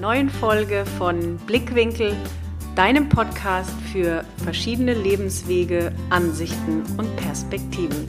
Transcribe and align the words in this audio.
neuen 0.00 0.30
Folge 0.30 0.86
von 0.96 1.36
Blickwinkel, 1.46 2.16
deinem 2.74 3.10
Podcast 3.10 3.74
für 3.92 4.24
verschiedene 4.42 4.94
Lebenswege, 4.94 5.92
Ansichten 6.08 6.82
und 6.96 7.14
Perspektiven. 7.16 8.08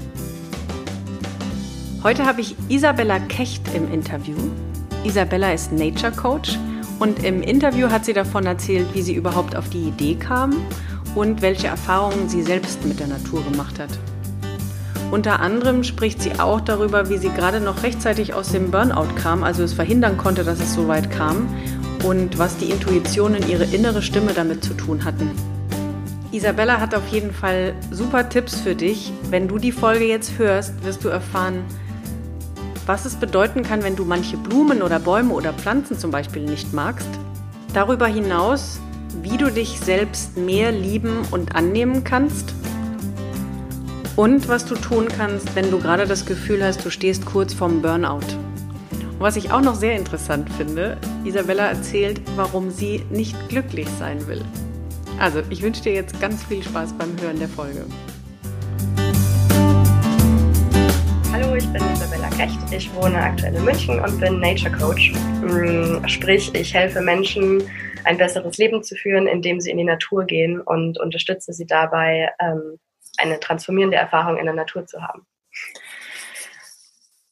Heute 2.01 2.25
habe 2.25 2.39
ich 2.39 2.55
Isabella 2.69 3.19
Kecht 3.19 3.75
im 3.75 3.91
Interview. 3.91 4.37
Isabella 5.03 5.51
ist 5.51 5.73
Nature 5.73 6.13
Coach 6.13 6.57
und 6.99 7.25
im 7.25 7.41
Interview 7.41 7.89
hat 7.89 8.05
sie 8.05 8.13
davon 8.13 8.45
erzählt, 8.45 8.87
wie 8.93 9.01
sie 9.01 9.13
überhaupt 9.13 9.57
auf 9.57 9.67
die 9.69 9.89
Idee 9.89 10.15
kam 10.15 10.55
und 11.13 11.41
welche 11.41 11.67
Erfahrungen 11.67 12.29
sie 12.29 12.41
selbst 12.41 12.85
mit 12.85 13.01
der 13.01 13.07
Natur 13.07 13.43
gemacht 13.43 13.79
hat. 13.79 13.89
Unter 15.11 15.41
anderem 15.41 15.83
spricht 15.83 16.21
sie 16.21 16.39
auch 16.39 16.61
darüber, 16.61 17.09
wie 17.09 17.17
sie 17.17 17.31
gerade 17.31 17.59
noch 17.59 17.83
rechtzeitig 17.83 18.33
aus 18.33 18.53
dem 18.53 18.71
Burnout 18.71 19.13
kam, 19.15 19.43
also 19.43 19.61
es 19.61 19.73
verhindern 19.73 20.17
konnte, 20.17 20.45
dass 20.45 20.61
es 20.61 20.73
so 20.73 20.87
weit 20.87 21.11
kam 21.11 21.49
und 22.03 22.37
was 22.37 22.57
die 22.57 22.69
Intuition 22.69 23.35
und 23.35 23.47
ihre 23.47 23.65
innere 23.65 24.01
Stimme 24.01 24.33
damit 24.33 24.63
zu 24.63 24.73
tun 24.73 25.05
hatten. 25.05 25.31
Isabella 26.31 26.79
hat 26.79 26.95
auf 26.95 27.07
jeden 27.09 27.33
Fall 27.33 27.73
super 27.91 28.29
Tipps 28.29 28.61
für 28.61 28.75
dich. 28.75 29.11
Wenn 29.29 29.47
du 29.47 29.57
die 29.57 29.71
Folge 29.71 30.05
jetzt 30.05 30.37
hörst, 30.37 30.83
wirst 30.83 31.03
du 31.03 31.09
erfahren, 31.09 31.63
was 32.85 33.05
es 33.05 33.15
bedeuten 33.15 33.63
kann, 33.63 33.83
wenn 33.83 33.95
du 33.95 34.05
manche 34.05 34.37
Blumen 34.37 34.81
oder 34.81 34.99
Bäume 34.99 35.33
oder 35.33 35.53
Pflanzen 35.53 35.99
zum 35.99 36.11
Beispiel 36.11 36.43
nicht 36.43 36.73
magst. 36.73 37.09
Darüber 37.73 38.07
hinaus, 38.07 38.79
wie 39.21 39.37
du 39.37 39.51
dich 39.51 39.79
selbst 39.79 40.37
mehr 40.37 40.71
lieben 40.71 41.19
und 41.31 41.55
annehmen 41.55 42.03
kannst 42.03 42.53
und 44.15 44.47
was 44.47 44.65
du 44.65 44.75
tun 44.75 45.07
kannst, 45.07 45.55
wenn 45.55 45.71
du 45.71 45.79
gerade 45.79 46.05
das 46.05 46.25
Gefühl 46.25 46.63
hast, 46.63 46.85
du 46.85 46.89
stehst 46.89 47.25
kurz 47.25 47.53
vorm 47.53 47.81
Burnout. 47.81 48.40
Was 49.21 49.35
ich 49.35 49.51
auch 49.51 49.61
noch 49.61 49.75
sehr 49.75 49.95
interessant 49.95 50.49
finde, 50.53 50.97
Isabella 51.23 51.67
erzählt, 51.67 52.19
warum 52.35 52.71
sie 52.71 53.05
nicht 53.11 53.35
glücklich 53.49 53.87
sein 53.99 54.25
will. 54.25 54.43
Also, 55.19 55.43
ich 55.51 55.61
wünsche 55.61 55.83
dir 55.83 55.93
jetzt 55.93 56.19
ganz 56.19 56.43
viel 56.43 56.63
Spaß 56.63 56.93
beim 56.97 57.15
Hören 57.21 57.37
der 57.37 57.47
Folge. 57.47 57.85
Hallo, 61.31 61.53
ich 61.53 61.71
bin 61.71 61.83
Isabella 61.93 62.29
Kecht. 62.29 62.57
Ich 62.71 62.91
wohne 62.95 63.15
aktuell 63.15 63.53
in 63.53 63.63
München 63.63 63.99
und 63.99 64.19
bin 64.19 64.39
Nature 64.39 64.71
Coach. 64.71 65.13
Mm, 65.43 66.03
sprich, 66.07 66.51
ich 66.55 66.73
helfe 66.73 67.01
Menschen, 67.01 67.61
ein 68.05 68.17
besseres 68.17 68.57
Leben 68.57 68.81
zu 68.81 68.95
führen, 68.95 69.27
indem 69.27 69.61
sie 69.61 69.69
in 69.69 69.77
die 69.77 69.83
Natur 69.83 70.23
gehen 70.23 70.59
und 70.61 70.99
unterstütze 70.99 71.53
sie 71.53 71.67
dabei, 71.67 72.31
ähm, 72.39 72.79
eine 73.19 73.39
transformierende 73.39 73.97
Erfahrung 73.97 74.37
in 74.37 74.45
der 74.45 74.55
Natur 74.55 74.87
zu 74.87 74.99
haben. 74.99 75.27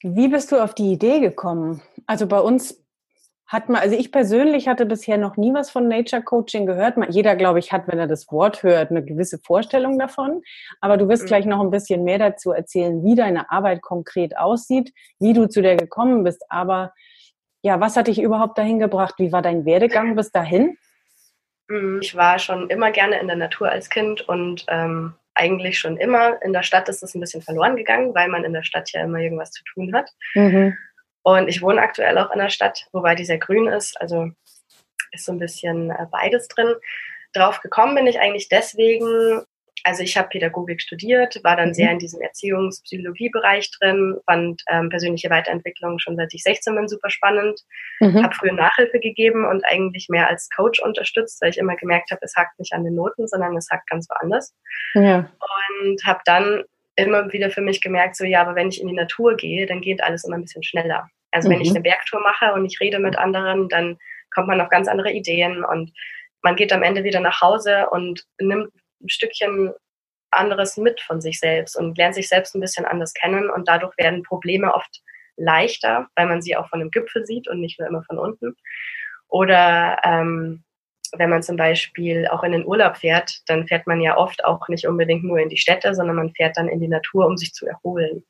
Wie 0.02 0.30
bist 0.30 0.52
du 0.52 0.64
auf 0.64 0.74
die 0.74 0.92
Idee 0.92 1.20
gekommen? 1.20 1.82
Also 2.06 2.28
bei 2.28 2.40
uns 2.40 2.84
hat 3.50 3.68
man, 3.68 3.82
also 3.82 3.96
ich 3.96 4.12
persönlich 4.12 4.68
hatte 4.68 4.86
bisher 4.86 5.18
noch 5.18 5.36
nie 5.36 5.54
was 5.54 5.72
von 5.72 5.88
Nature 5.88 6.22
Coaching 6.22 6.68
gehört. 6.68 6.96
Jeder, 7.10 7.36
glaube 7.36 7.58
ich, 7.58 7.72
hat, 7.72 7.88
wenn 7.88 7.98
er 7.98 8.06
das 8.06 8.32
Wort 8.32 8.62
hört, 8.62 8.92
eine 8.92 9.04
gewisse 9.04 9.40
Vorstellung 9.40 9.98
davon. 9.98 10.44
Aber 10.82 10.98
du 10.98 11.10
wirst 11.10 11.24
mhm. 11.24 11.28
gleich 11.28 11.46
noch 11.46 11.60
ein 11.60 11.72
bisschen 11.72 12.04
mehr 12.04 12.20
dazu 12.20 12.52
erzählen, 12.52 13.04
wie 13.04 13.16
deine 13.16 13.50
Arbeit 13.52 13.82
konkret 13.82 14.38
aussieht, 14.38 14.94
wie 15.20 15.34
du 15.34 15.50
zu 15.50 15.64
der 15.64 15.78
gekommen 15.78 16.24
bist. 16.24 16.46
Aber 16.50 16.94
ja, 17.64 17.80
was 17.80 17.98
hat 17.98 18.08
dich 18.08 18.22
überhaupt 18.22 18.58
dahin 18.58 18.78
gebracht? 18.80 19.16
Wie 19.18 19.32
war 19.32 19.42
dein 19.42 19.66
Werdegang 19.66 20.16
bis 20.16 20.32
dahin? 20.32 20.78
Mhm. 21.68 22.00
Ich 22.02 22.16
war 22.16 22.38
schon 22.38 22.70
immer 22.70 22.92
gerne 22.92 23.20
in 23.20 23.28
der 23.28 23.36
Natur 23.36 23.70
als 23.70 23.90
Kind 23.90 24.22
und 24.30 24.66
ähm, 24.68 25.16
eigentlich 25.40 25.80
schon 25.80 25.98
immer. 25.98 26.42
In 26.44 26.54
der 26.54 26.64
Stadt 26.64 26.90
ist 26.90 27.02
es 27.02 27.16
ein 27.16 27.22
bisschen 27.22 27.42
verloren 27.42 27.76
gegangen, 27.76 28.14
weil 28.14 28.28
man 28.28 28.44
in 28.44 28.54
der 28.54 28.64
Stadt 28.64 28.92
ja 28.92 29.04
immer 29.04 29.20
irgendwas 29.20 29.52
zu 29.52 29.64
tun 29.64 29.94
hat. 29.96 30.12
Mhm. 30.36 30.78
Und 31.24 31.48
ich 31.48 31.62
wohne 31.62 31.82
aktuell 31.82 32.18
auch 32.18 32.32
in 32.32 32.40
der 32.40 32.50
Stadt, 32.50 32.88
wobei 32.92 33.16
die 33.16 33.26
sehr 33.26 33.38
grün 33.38 33.68
ist. 33.68 34.00
Also 34.00 34.32
ist 35.12 35.26
so 35.26 35.32
ein 35.32 35.40
bisschen 35.40 35.92
äh, 35.92 36.06
beides 36.12 36.48
drin. 36.48 36.74
Drauf 37.34 37.62
gekommen 37.62 37.96
bin 37.96 38.08
ich 38.08 38.20
eigentlich 38.20 38.50
deswegen, 38.50 39.42
also 39.90 40.04
ich 40.04 40.16
habe 40.18 40.30
Pädagogik 40.30 40.82
studiert, 40.82 41.40
war 41.44 41.56
dann 41.56 41.70
mhm. 41.70 41.74
sehr 41.74 41.92
in 41.92 41.98
diesem 41.98 42.22
Erziehungspsychologie-Bereich 42.22 43.72
drin, 43.80 44.18
fand 44.26 44.62
ähm, 44.70 44.90
persönliche 44.90 45.32
Weiterentwicklung 45.32 45.98
schon 45.98 46.16
seit 46.16 46.32
ich 46.32 46.44
16 46.44 46.76
bin 46.76 46.88
super 46.88 47.10
spannend, 47.10 47.60
mhm. 48.00 48.24
habe 48.24 48.36
früher 48.36 48.54
Nachhilfe 48.54 49.00
gegeben 49.00 49.48
und 49.48 49.66
eigentlich 49.66 50.08
mehr 50.08 50.28
als 50.28 50.48
Coach 50.56 50.80
unterstützt, 50.80 51.42
weil 51.42 51.50
ich 51.50 51.58
immer 51.58 51.76
gemerkt 51.76 52.12
habe, 52.12 52.22
es 52.22 52.36
hakt 52.36 52.60
nicht 52.60 52.72
an 52.74 52.84
den 52.84 52.94
Noten, 52.94 53.28
sondern 53.28 53.58
es 53.58 53.70
hakt 53.72 53.90
ganz 53.90 54.08
woanders. 54.10 54.56
Ja. 54.94 55.28
Und 55.82 56.06
habe 56.06 56.20
dann 56.26 56.64
immer 56.96 57.34
wieder 57.34 57.50
für 57.50 57.62
mich 57.62 57.82
gemerkt, 57.82 58.16
so 58.16 58.26
ja, 58.26 58.42
aber 58.42 58.54
wenn 58.54 58.70
ich 58.70 58.80
in 58.80 58.88
die 58.88 58.94
Natur 58.94 59.36
gehe, 59.38 59.66
dann 59.66 59.82
geht 59.82 60.04
alles 60.04 60.24
immer 60.24 60.36
ein 60.36 60.44
bisschen 60.44 60.64
schneller. 60.64 61.10
Also 61.32 61.50
mhm. 61.50 61.54
wenn 61.54 61.62
ich 61.62 61.70
mhm. 61.70 61.78
eine 61.78 61.84
Bergtour 61.84 62.22
mache 62.22 62.54
und 62.54 62.64
ich 62.66 62.80
rede 62.80 63.00
mit 63.00 63.18
anderen, 63.18 63.70
dann 63.70 63.98
kommt 64.32 64.48
man 64.48 64.62
auf 64.62 64.70
ganz 64.70 64.88
andere 64.88 65.12
Ideen 65.12 65.64
und 65.64 65.92
man 66.44 66.56
geht 66.56 66.72
am 66.72 66.84
Ende 66.84 67.04
wieder 67.04 67.20
nach 67.20 67.42
Hause 67.42 67.88
und 67.90 68.24
nimmt 68.40 68.70
ein 69.02 69.10
Stückchen 69.10 69.74
anderes 70.32 70.78
mit 70.78 71.02
von 71.02 71.22
sich 71.22 71.40
selbst 71.40 71.76
und 71.76 71.98
lernt 71.98 72.16
sich 72.16 72.30
selbst 72.30 72.56
ein 72.56 72.62
bisschen 72.62 72.86
anders 72.86 73.14
kennen 73.14 73.50
und 73.50 73.68
dadurch 73.68 73.98
werden 73.98 74.24
Probleme 74.24 74.74
oft 74.74 75.02
leichter, 75.38 76.08
weil 76.16 76.28
man 76.28 76.42
sie 76.42 76.56
auch 76.56 76.70
von 76.70 76.80
dem 76.80 76.92
Gipfel 76.92 77.26
sieht 77.26 77.48
und 77.48 77.62
nicht 77.62 77.80
nur 77.80 77.88
immer 77.88 78.04
von 78.04 78.20
unten. 78.20 78.56
Oder 79.28 79.98
ähm, 80.04 80.64
wenn 81.14 81.30
man 81.30 81.44
zum 81.44 81.56
Beispiel 81.56 82.28
auch 82.28 82.44
in 82.44 82.52
den 82.52 82.66
Urlaub 82.66 82.98
fährt, 82.98 83.42
dann 83.48 83.68
fährt 83.68 83.88
man 83.88 84.02
ja 84.02 84.18
oft 84.18 84.44
auch 84.46 84.68
nicht 84.68 84.88
unbedingt 84.88 85.24
nur 85.24 85.40
in 85.40 85.50
die 85.50 85.58
Städte, 85.58 85.96
sondern 85.96 86.18
man 86.18 86.34
fährt 86.36 86.58
dann 86.58 86.68
in 86.68 86.80
die 86.80 86.88
Natur, 86.88 87.26
um 87.26 87.38
sich 87.38 87.54
zu 87.54 87.66
erholen, 87.66 88.24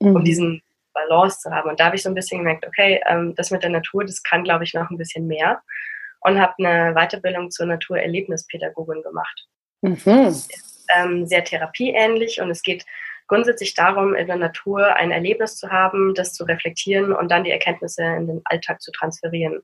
mhm. 0.00 0.16
um 0.16 0.24
diesen 0.24 0.62
Balance 0.92 1.40
zu 1.40 1.50
haben. 1.50 1.70
Und 1.70 1.80
da 1.80 1.86
habe 1.86 1.96
ich 1.96 2.02
so 2.02 2.08
ein 2.08 2.14
bisschen 2.14 2.38
gemerkt, 2.38 2.66
okay, 2.66 3.00
ähm, 3.06 3.34
das 3.36 3.50
mit 3.50 3.62
der 3.62 3.70
Natur, 3.70 4.04
das 4.04 4.22
kann, 4.22 4.44
glaube 4.44 4.64
ich, 4.64 4.74
noch 4.74 4.90
ein 4.90 4.98
bisschen 4.98 5.26
mehr. 5.26 5.60
Und 6.20 6.38
habe 6.38 6.54
eine 6.58 6.94
Weiterbildung 6.94 7.50
zur 7.50 7.66
Naturerlebnispädagogin 7.66 9.02
gemacht. 9.02 9.46
Mhm. 9.82 10.26
Ist, 10.28 10.50
ähm, 10.94 11.26
sehr 11.26 11.44
therapieähnlich 11.44 12.40
und 12.40 12.50
es 12.50 12.62
geht 12.62 12.84
grundsätzlich 13.26 13.74
darum, 13.74 14.14
in 14.14 14.26
der 14.26 14.36
Natur 14.36 14.96
ein 14.96 15.12
Erlebnis 15.12 15.56
zu 15.56 15.70
haben, 15.70 16.14
das 16.14 16.32
zu 16.32 16.44
reflektieren 16.44 17.12
und 17.12 17.30
dann 17.30 17.44
die 17.44 17.52
Erkenntnisse 17.52 18.02
in 18.02 18.26
den 18.26 18.40
Alltag 18.44 18.82
zu 18.82 18.90
transferieren. 18.90 19.60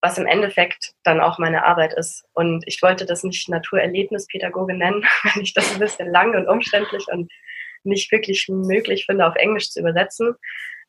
Was 0.00 0.18
im 0.18 0.26
Endeffekt 0.26 0.92
dann 1.04 1.20
auch 1.20 1.38
meine 1.38 1.64
Arbeit 1.64 1.92
ist. 1.94 2.24
Und 2.32 2.64
ich 2.66 2.82
wollte 2.82 3.04
das 3.04 3.24
nicht 3.24 3.48
Naturerlebnispädagogin 3.48 4.78
nennen, 4.78 5.04
weil 5.22 5.42
ich 5.42 5.54
das 5.54 5.72
ein 5.72 5.80
bisschen 5.80 6.10
lang 6.10 6.34
und 6.34 6.48
umständlich 6.48 7.06
und 7.08 7.30
nicht 7.84 8.10
wirklich 8.10 8.46
möglich 8.48 9.06
finde, 9.06 9.26
auf 9.26 9.36
Englisch 9.36 9.70
zu 9.70 9.80
übersetzen. 9.80 10.34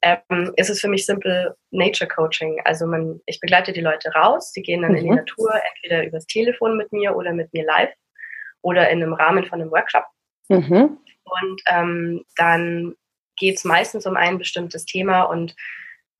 Ähm, 0.02 0.54
ist 0.56 0.70
es 0.70 0.80
für 0.80 0.88
mich 0.88 1.06
simpel 1.06 1.56
Nature 1.72 2.08
Coaching. 2.08 2.60
Also 2.66 2.88
man, 2.88 3.20
ich 3.26 3.40
begleite 3.40 3.74
die 3.74 3.82
Leute 3.82 4.10
raus, 4.14 4.52
die 4.54 4.62
gehen 4.62 4.82
dann 4.82 4.92
mhm. 4.92 4.98
in 4.98 5.04
die 5.04 5.10
mhm. 5.10 5.18
Natur, 5.18 5.52
entweder 5.76 6.08
übers 6.08 6.26
Telefon 6.26 6.78
mit 6.78 6.92
mir 6.92 7.16
oder 7.16 7.34
mit 7.34 7.54
mir 7.54 7.66
live 7.66 7.94
oder 8.62 8.90
in 8.90 9.02
einem 9.02 9.14
Rahmen 9.14 9.46
von 9.46 9.62
einem 9.62 9.72
Workshop. 9.72 10.06
Mhm. 10.50 10.98
Und 11.24 11.62
ähm, 11.68 12.24
dann 12.36 12.96
geht 13.38 13.58
es 13.58 13.64
meistens 13.64 14.06
um 14.06 14.18
ein 14.18 14.38
bestimmtes 14.38 14.86
Thema 14.86 15.24
und 15.24 15.56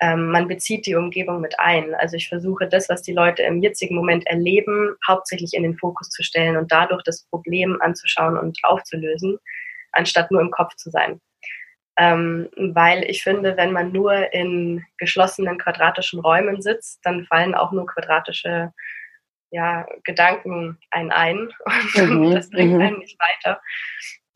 ähm, 0.02 0.32
man 0.32 0.48
bezieht 0.48 0.86
die 0.86 0.96
Umgebung 0.96 1.42
mit 1.42 1.60
ein. 1.60 1.94
Also 1.96 2.16
ich 2.16 2.30
versuche 2.30 2.68
das, 2.68 2.88
was 2.88 3.02
die 3.02 3.14
Leute 3.14 3.44
im 3.44 3.62
jetzigen 3.62 3.96
Moment 3.96 4.26
erleben, 4.28 4.96
hauptsächlich 5.08 5.54
in 5.54 5.64
den 5.64 5.78
Fokus 5.78 6.10
zu 6.10 6.24
stellen 6.24 6.56
und 6.56 6.72
dadurch 6.72 7.04
das 7.04 7.26
Problem 7.30 7.82
anzuschauen 7.82 8.38
und 8.38 8.58
aufzulösen, 8.64 9.38
anstatt 9.92 10.32
nur 10.32 10.42
im 10.42 10.52
Kopf 10.52 10.76
zu 10.76 10.90
sein. 10.90 11.20
Ähm, 11.98 12.50
weil 12.56 13.04
ich 13.04 13.24
finde, 13.24 13.58
wenn 13.58 13.74
man 13.74 13.92
nur 13.92 14.32
in 14.34 14.86
geschlossenen 14.98 15.58
quadratischen 15.58 16.22
Räumen 16.22 16.62
sitzt, 16.62 17.00
dann 17.04 17.26
fallen 17.26 17.56
auch 17.56 17.74
nur 17.74 17.86
quadratische 17.88 18.72
ja, 19.52 19.88
Gedanken 20.04 20.78
ein 20.92 21.12
ein 21.12 21.50
und 21.96 22.30
mhm, 22.30 22.36
das 22.36 22.50
bringt 22.50 22.74
mhm. 22.74 22.82
einen 22.82 23.00
nicht 23.00 23.20
weiter, 23.20 23.62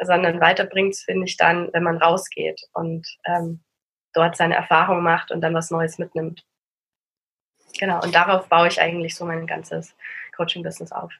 sondern 0.01 0.39
weiter 0.39 0.65
bringt 0.65 0.94
es, 0.94 1.04
finde 1.04 1.25
ich, 1.25 1.38
dann, 1.38 1.69
wenn 1.74 1.83
man 1.83 1.98
rausgeht 1.98 2.62
und 2.74 3.07
ähm, 3.25 3.63
dort 4.13 4.36
seine 4.36 4.56
Erfahrung 4.56 5.04
macht 5.04 5.31
und 5.31 5.42
dann 5.42 5.54
was 5.54 5.71
Neues 5.71 5.98
mitnimmt. 5.98 6.45
Genau, 7.80 8.01
und 8.01 8.13
darauf 8.13 8.48
baue 8.50 8.68
ich 8.68 8.80
eigentlich 8.80 9.15
so 9.15 9.25
mein 9.25 9.48
ganzes 9.48 9.95
Coaching-Business 10.36 10.92
auf. 10.92 11.12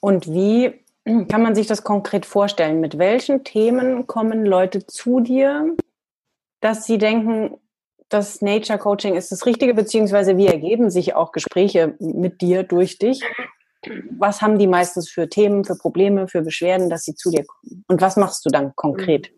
Und 0.00 0.26
wie 0.28 0.84
kann 1.04 1.42
man 1.42 1.54
sich 1.54 1.66
das 1.66 1.82
konkret 1.82 2.26
vorstellen? 2.26 2.80
Mit 2.80 2.98
welchen 2.98 3.42
Themen 3.42 4.06
kommen 4.06 4.44
Leute 4.44 4.86
zu 4.86 5.20
dir, 5.20 5.76
dass 6.60 6.86
sie 6.86 6.98
denken, 6.98 7.58
das 8.08 8.40
Nature 8.40 8.78
Coaching 8.78 9.14
ist 9.14 9.30
das 9.32 9.44
Richtige, 9.46 9.74
beziehungsweise 9.74 10.36
wie 10.36 10.46
ergeben 10.46 10.90
sich 10.90 11.14
auch 11.14 11.32
Gespräche 11.32 11.94
mit 11.98 12.40
dir 12.40 12.62
durch 12.62 12.98
dich? 12.98 13.20
Was 14.18 14.42
haben 14.42 14.58
die 14.58 14.66
meistens 14.66 15.08
für 15.08 15.28
Themen, 15.28 15.64
für 15.64 15.76
Probleme, 15.76 16.26
für 16.26 16.42
Beschwerden, 16.42 16.90
dass 16.90 17.04
sie 17.04 17.14
zu 17.14 17.30
dir 17.30 17.44
kommen? 17.44 17.84
Und 17.86 18.00
was 18.00 18.16
machst 18.16 18.44
du 18.44 18.50
dann 18.50 18.74
konkret? 18.74 19.30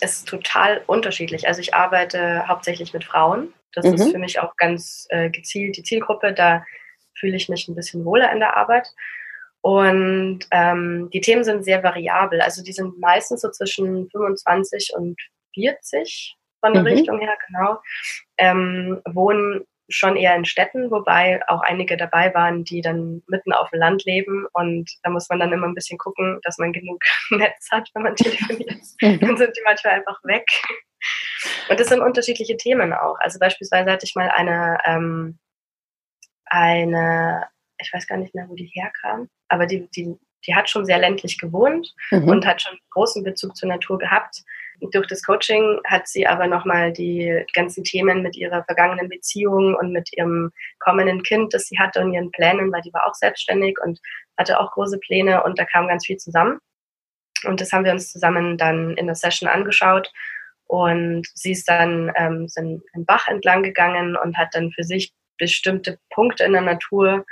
Es 0.00 0.18
ist 0.18 0.28
total 0.28 0.82
unterschiedlich. 0.86 1.48
Also 1.48 1.60
ich 1.60 1.72
arbeite 1.72 2.46
hauptsächlich 2.46 2.92
mit 2.92 3.04
Frauen. 3.04 3.54
Das 3.72 3.86
mhm. 3.86 3.94
ist 3.94 4.10
für 4.10 4.18
mich 4.18 4.38
auch 4.40 4.54
ganz 4.56 5.06
äh, 5.10 5.30
gezielt 5.30 5.76
die 5.76 5.82
Zielgruppe. 5.82 6.34
Da 6.34 6.64
fühle 7.18 7.36
ich 7.36 7.48
mich 7.48 7.66
ein 7.68 7.74
bisschen 7.74 8.04
wohler 8.04 8.30
in 8.32 8.40
der 8.40 8.56
Arbeit. 8.56 8.88
Und 9.62 10.40
ähm, 10.50 11.08
die 11.12 11.20
Themen 11.20 11.42
sind 11.42 11.64
sehr 11.64 11.82
variabel. 11.82 12.40
Also 12.40 12.62
die 12.62 12.72
sind 12.72 12.98
meistens 13.00 13.40
so 13.40 13.50
zwischen 13.50 14.10
25 14.10 14.92
und 14.94 15.16
40 15.54 16.36
von 16.60 16.72
der 16.72 16.82
mhm. 16.82 16.88
Richtung 16.88 17.20
her, 17.20 17.36
genau, 17.46 17.80
ähm, 18.38 19.00
wohnen 19.06 19.66
schon 19.88 20.16
eher 20.16 20.34
in 20.34 20.44
Städten, 20.44 20.90
wobei 20.90 21.40
auch 21.48 21.60
einige 21.60 21.96
dabei 21.96 22.34
waren, 22.34 22.64
die 22.64 22.80
dann 22.80 23.22
mitten 23.28 23.52
auf 23.52 23.70
dem 23.70 23.80
Land 23.80 24.04
leben. 24.04 24.46
Und 24.52 24.90
da 25.02 25.10
muss 25.10 25.28
man 25.28 25.38
dann 25.38 25.52
immer 25.52 25.66
ein 25.66 25.74
bisschen 25.74 25.98
gucken, 25.98 26.40
dass 26.42 26.58
man 26.58 26.72
genug 26.72 27.02
Netz 27.30 27.68
hat, 27.70 27.88
wenn 27.94 28.02
man 28.02 28.16
telefoniert. 28.16 28.82
Mhm. 29.00 29.20
dann 29.20 29.36
sind 29.36 29.56
die 29.56 29.62
manchmal 29.64 29.94
einfach 29.94 30.18
weg. 30.24 30.46
Und 31.68 31.78
das 31.78 31.88
sind 31.88 32.00
unterschiedliche 32.00 32.56
Themen 32.56 32.92
auch. 32.92 33.16
Also 33.20 33.38
beispielsweise 33.38 33.90
hatte 33.90 34.06
ich 34.06 34.14
mal 34.14 34.30
eine, 34.30 34.78
ähm, 34.84 35.38
eine, 36.46 37.46
ich 37.78 37.92
weiß 37.92 38.06
gar 38.06 38.16
nicht 38.16 38.34
mehr, 38.34 38.48
wo 38.48 38.54
die 38.54 38.70
herkam, 38.74 39.28
aber 39.48 39.66
die, 39.66 39.88
die, 39.94 40.16
die 40.46 40.54
hat 40.54 40.70
schon 40.70 40.84
sehr 40.84 40.98
ländlich 40.98 41.38
gewohnt 41.38 41.94
mhm. 42.10 42.28
und 42.28 42.46
hat 42.46 42.62
schon 42.62 42.78
großen 42.90 43.22
Bezug 43.22 43.56
zur 43.56 43.68
Natur 43.68 43.98
gehabt. 43.98 44.42
Durch 44.92 45.06
das 45.06 45.22
Coaching 45.22 45.80
hat 45.86 46.06
sie 46.06 46.26
aber 46.26 46.46
nochmal 46.46 46.92
die 46.92 47.44
ganzen 47.54 47.84
Themen 47.84 48.22
mit 48.22 48.36
ihrer 48.36 48.64
vergangenen 48.64 49.08
Beziehung 49.08 49.74
und 49.74 49.92
mit 49.92 50.10
ihrem 50.16 50.52
kommenden 50.78 51.22
Kind, 51.22 51.54
das 51.54 51.66
sie 51.66 51.78
hatte 51.78 52.00
und 52.00 52.12
ihren 52.12 52.30
Plänen, 52.30 52.72
weil 52.72 52.82
die 52.82 52.92
war 52.92 53.06
auch 53.06 53.14
selbstständig 53.14 53.78
und 53.82 54.00
hatte 54.36 54.60
auch 54.60 54.72
große 54.72 54.98
Pläne 54.98 55.42
und 55.44 55.58
da 55.58 55.64
kam 55.64 55.88
ganz 55.88 56.06
viel 56.06 56.18
zusammen. 56.18 56.58
Und 57.44 57.60
das 57.60 57.72
haben 57.72 57.84
wir 57.84 57.92
uns 57.92 58.12
zusammen 58.12 58.58
dann 58.58 58.96
in 58.96 59.06
der 59.06 59.14
Session 59.14 59.48
angeschaut. 59.48 60.12
Und 60.66 61.26
sie 61.34 61.52
ist 61.52 61.68
dann 61.68 62.12
ähm, 62.16 62.48
sind 62.48 62.82
einen 62.92 63.06
Bach 63.06 63.28
entlang 63.28 63.62
gegangen 63.62 64.16
und 64.16 64.36
hat 64.36 64.48
dann 64.52 64.72
für 64.72 64.82
sich 64.82 65.12
bestimmte 65.38 65.98
Punkte 66.10 66.44
in 66.44 66.52
der 66.52 66.62
Natur 66.62 67.24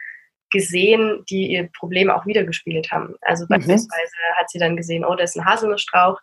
gesehen, 0.50 1.24
die 1.28 1.48
ihr 1.48 1.68
Problem 1.76 2.10
auch 2.10 2.26
wiedergespiegelt 2.26 2.92
haben. 2.92 3.16
Also 3.22 3.44
mhm. 3.44 3.56
beispielsweise 3.56 4.16
hat 4.36 4.50
sie 4.50 4.58
dann 4.58 4.76
gesehen, 4.76 5.04
oh, 5.04 5.14
da 5.14 5.24
ist 5.24 5.36
ein 5.36 5.44
Haselnussstrauch 5.44 6.20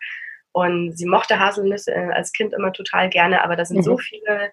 und 0.51 0.97
sie 0.97 1.05
mochte 1.05 1.39
Haselnüsse 1.39 1.95
als 2.13 2.33
Kind 2.33 2.53
immer 2.53 2.73
total 2.73 3.09
gerne, 3.09 3.43
aber 3.43 3.55
da 3.55 3.65
sind 3.65 3.77
mhm. 3.77 3.83
so 3.83 3.97
viele 3.97 4.51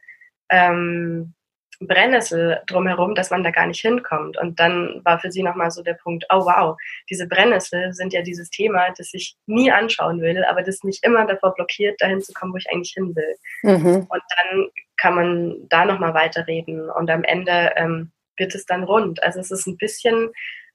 ähm, 0.50 1.34
Brennnessel 1.80 2.60
drumherum, 2.66 3.14
dass 3.14 3.30
man 3.30 3.44
da 3.44 3.50
gar 3.50 3.66
nicht 3.66 3.80
hinkommt. 3.80 4.36
Und 4.36 4.58
dann 4.58 5.00
war 5.04 5.20
für 5.20 5.30
sie 5.30 5.42
nochmal 5.42 5.70
so 5.70 5.82
der 5.82 5.94
Punkt, 5.94 6.26
oh 6.30 6.44
wow, 6.44 6.76
diese 7.08 7.28
Brennnessel 7.28 7.92
sind 7.92 8.12
ja 8.12 8.22
dieses 8.22 8.50
Thema, 8.50 8.88
das 8.96 9.14
ich 9.14 9.36
nie 9.46 9.70
anschauen 9.70 10.20
will, 10.20 10.44
aber 10.44 10.62
das 10.62 10.82
mich 10.82 11.00
immer 11.02 11.24
davor 11.26 11.54
blockiert, 11.54 12.00
dahin 12.00 12.20
zu 12.20 12.32
kommen, 12.32 12.52
wo 12.52 12.56
ich 12.56 12.68
eigentlich 12.70 12.94
hin 12.94 13.14
will. 13.14 13.36
Mhm. 13.62 14.06
Und 14.08 14.22
dann 14.36 14.68
kann 14.96 15.14
man 15.14 15.68
da 15.68 15.84
nochmal 15.84 16.14
weiterreden 16.14 16.90
und 16.90 17.10
am 17.10 17.22
Ende 17.22 17.72
ähm, 17.76 18.10
wird 18.36 18.54
es 18.54 18.66
dann 18.66 18.82
rund. 18.82 19.22
Also 19.22 19.38
es 19.38 19.50
ist 19.50 19.66
ein 19.66 19.76
bisschen 19.76 20.30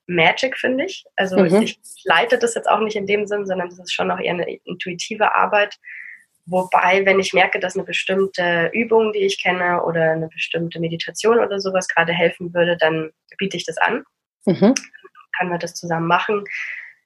Magic, 0.07 0.57
finde 0.57 0.85
ich. 0.85 1.05
Also 1.15 1.37
mhm. 1.37 1.61
ich 1.61 1.79
leite 2.03 2.37
das 2.37 2.55
jetzt 2.55 2.69
auch 2.69 2.79
nicht 2.79 2.95
in 2.95 3.07
dem 3.07 3.25
Sinn, 3.25 3.45
sondern 3.45 3.69
es 3.69 3.79
ist 3.79 3.93
schon 3.93 4.11
auch 4.11 4.19
eher 4.19 4.33
eine 4.33 4.51
intuitive 4.65 5.33
Arbeit. 5.33 5.77
Wobei, 6.45 7.05
wenn 7.05 7.19
ich 7.19 7.33
merke, 7.33 7.59
dass 7.59 7.75
eine 7.75 7.85
bestimmte 7.85 8.69
Übung, 8.73 9.13
die 9.13 9.25
ich 9.25 9.41
kenne, 9.41 9.81
oder 9.83 10.11
eine 10.11 10.27
bestimmte 10.27 10.79
Meditation 10.79 11.39
oder 11.39 11.59
sowas 11.59 11.87
gerade 11.87 12.11
helfen 12.11 12.53
würde, 12.53 12.75
dann 12.77 13.11
biete 13.37 13.55
ich 13.55 13.65
das 13.65 13.77
an. 13.77 14.03
Mhm. 14.45 14.73
Kann 15.37 15.49
man 15.49 15.59
das 15.59 15.73
zusammen 15.73 16.07
machen. 16.07 16.43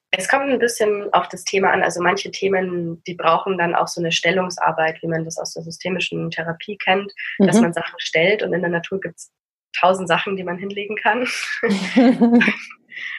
Es 0.09 0.27
kommt 0.27 0.49
ein 0.49 0.57
bisschen 0.57 1.13
auf 1.13 1.27
das 1.27 1.43
Thema 1.43 1.71
an. 1.71 1.83
Also 1.83 2.01
manche 2.01 2.31
Themen, 2.31 3.03
die 3.03 3.13
brauchen 3.13 3.57
dann 3.57 3.75
auch 3.75 3.87
so 3.87 4.01
eine 4.01 4.11
Stellungsarbeit, 4.11 5.01
wie 5.03 5.07
man 5.07 5.23
das 5.23 5.37
aus 5.37 5.53
der 5.53 5.63
systemischen 5.63 6.31
Therapie 6.31 6.77
kennt, 6.77 7.11
mhm. 7.37 7.47
dass 7.47 7.61
man 7.61 7.73
Sachen 7.73 7.99
stellt 7.99 8.41
und 8.41 8.53
in 8.53 8.61
der 8.61 8.71
Natur 8.71 8.99
gibt 8.99 9.17
es 9.17 9.31
tausend 9.79 10.07
Sachen, 10.07 10.35
die 10.35 10.43
man 10.43 10.57
hinlegen 10.57 10.95
kann. 10.95 11.27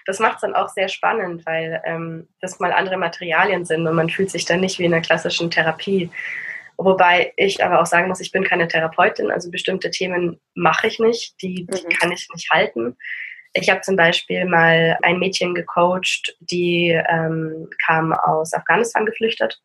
das 0.06 0.18
macht 0.18 0.36
es 0.36 0.40
dann 0.42 0.54
auch 0.54 0.68
sehr 0.68 0.88
spannend, 0.88 1.44
weil 1.46 1.82
ähm, 1.84 2.28
das 2.40 2.58
mal 2.60 2.72
andere 2.72 2.96
Materialien 2.96 3.64
sind 3.64 3.86
und 3.86 3.94
man 3.94 4.10
fühlt 4.10 4.30
sich 4.30 4.44
dann 4.44 4.60
nicht 4.60 4.78
wie 4.78 4.84
in 4.84 4.94
einer 4.94 5.02
klassischen 5.02 5.50
Therapie. 5.50 6.10
Wobei 6.76 7.32
ich 7.36 7.64
aber 7.64 7.80
auch 7.80 7.86
sagen 7.86 8.08
muss, 8.08 8.20
ich 8.20 8.30
bin 8.30 8.44
keine 8.44 8.68
Therapeutin, 8.68 9.30
also 9.30 9.50
bestimmte 9.50 9.90
Themen 9.90 10.40
mache 10.54 10.86
ich 10.86 11.00
nicht, 11.00 11.34
die, 11.42 11.66
die 11.66 11.84
mhm. 11.84 11.90
kann 11.98 12.12
ich 12.12 12.28
nicht 12.32 12.50
halten. 12.50 12.96
Ich 13.52 13.70
habe 13.70 13.80
zum 13.80 13.96
Beispiel 13.96 14.44
mal 14.44 14.96
ein 15.02 15.18
Mädchen 15.18 15.54
gecoacht, 15.54 16.36
die 16.40 16.90
ähm, 17.08 17.68
kam 17.84 18.12
aus 18.12 18.54
Afghanistan 18.54 19.06
geflüchtet 19.06 19.60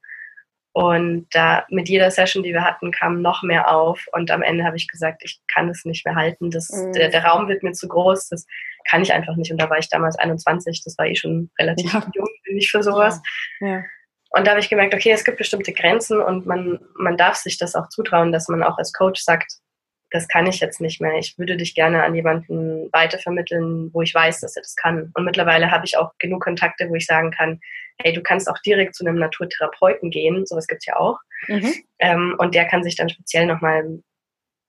und 0.74 1.28
da 1.32 1.66
mit 1.70 1.88
jeder 1.88 2.10
Session, 2.10 2.42
die 2.42 2.52
wir 2.52 2.64
hatten, 2.64 2.92
kam 2.92 3.22
noch 3.22 3.44
mehr 3.44 3.70
auf. 3.70 4.08
Und 4.12 4.32
am 4.32 4.42
Ende 4.42 4.66
habe 4.66 4.76
ich 4.76 4.88
gesagt, 4.88 5.22
ich 5.24 5.40
kann 5.48 5.70
es 5.70 5.86
nicht 5.86 6.04
mehr 6.04 6.16
halten. 6.16 6.50
Das, 6.50 6.70
mhm. 6.70 6.94
der, 6.94 7.10
der, 7.10 7.24
Raum 7.24 7.48
wird 7.48 7.62
mir 7.62 7.74
zu 7.74 7.88
groß. 7.88 8.30
Das 8.30 8.48
kann 8.90 9.04
ich 9.04 9.14
einfach 9.14 9.36
nicht. 9.36 9.52
Und 9.52 9.62
da 9.62 9.70
war 9.70 9.78
ich 9.78 9.88
damals 9.90 10.18
21. 10.18 10.82
Das 10.84 10.98
war 10.98 11.06
eh 11.06 11.14
schon 11.14 11.52
relativ 11.60 11.94
ja. 11.94 12.04
jung, 12.16 12.28
bin 12.44 12.58
ich 12.58 12.72
für 12.72 12.82
sowas. 12.82 13.22
Ja. 13.60 13.68
Ja. 13.68 13.84
Und 14.32 14.48
da 14.48 14.52
habe 14.52 14.62
ich 14.62 14.70
gemerkt, 14.70 14.96
okay, 14.96 15.12
es 15.12 15.24
gibt 15.24 15.38
bestimmte 15.38 15.74
Grenzen 15.74 16.20
und 16.20 16.48
man, 16.48 16.80
man 16.96 17.18
darf 17.18 17.36
sich 17.36 17.60
das 17.60 17.76
auch 17.76 17.88
zutrauen, 17.90 18.32
dass 18.32 18.48
man 18.48 18.64
auch 18.64 18.80
als 18.80 18.92
Coach 18.92 19.22
sagt, 19.22 19.60
das 20.10 20.28
kann 20.28 20.48
ich 20.48 20.60
jetzt 20.60 20.82
nicht 20.82 21.00
mehr. 21.02 21.20
Ich 21.20 21.38
würde 21.38 21.56
dich 21.56 21.76
gerne 21.76 22.04
an 22.04 22.16
jemanden 22.16 22.90
weitervermitteln, 22.92 23.92
wo 23.94 24.02
ich 24.02 24.14
weiß, 24.14 24.40
dass 24.40 24.56
er 24.56 24.64
das 24.64 24.76
kann. 24.76 25.12
Und 25.14 25.24
mittlerweile 25.24 25.70
habe 25.70 25.86
ich 25.86 25.98
auch 25.98 26.14
genug 26.18 26.44
Kontakte, 26.44 26.90
wo 26.90 26.96
ich 26.96 27.06
sagen 27.06 27.30
kann, 27.30 27.60
hey, 28.02 28.14
du 28.14 28.22
kannst 28.22 28.50
auch 28.50 28.58
direkt 28.60 28.96
zu 28.96 29.06
einem 29.06 29.18
Naturtherapeuten 29.18 30.10
gehen, 30.10 30.46
sowas 30.46 30.68
gibt 30.68 30.82
es 30.82 30.86
ja 30.86 30.98
auch. 30.98 31.20
Mhm. 31.48 31.74
Ähm, 32.00 32.36
und 32.38 32.56
der 32.56 32.66
kann 32.66 32.84
sich 32.84 32.96
dann 32.96 33.10
speziell 33.10 33.46
nochmal 33.46 34.00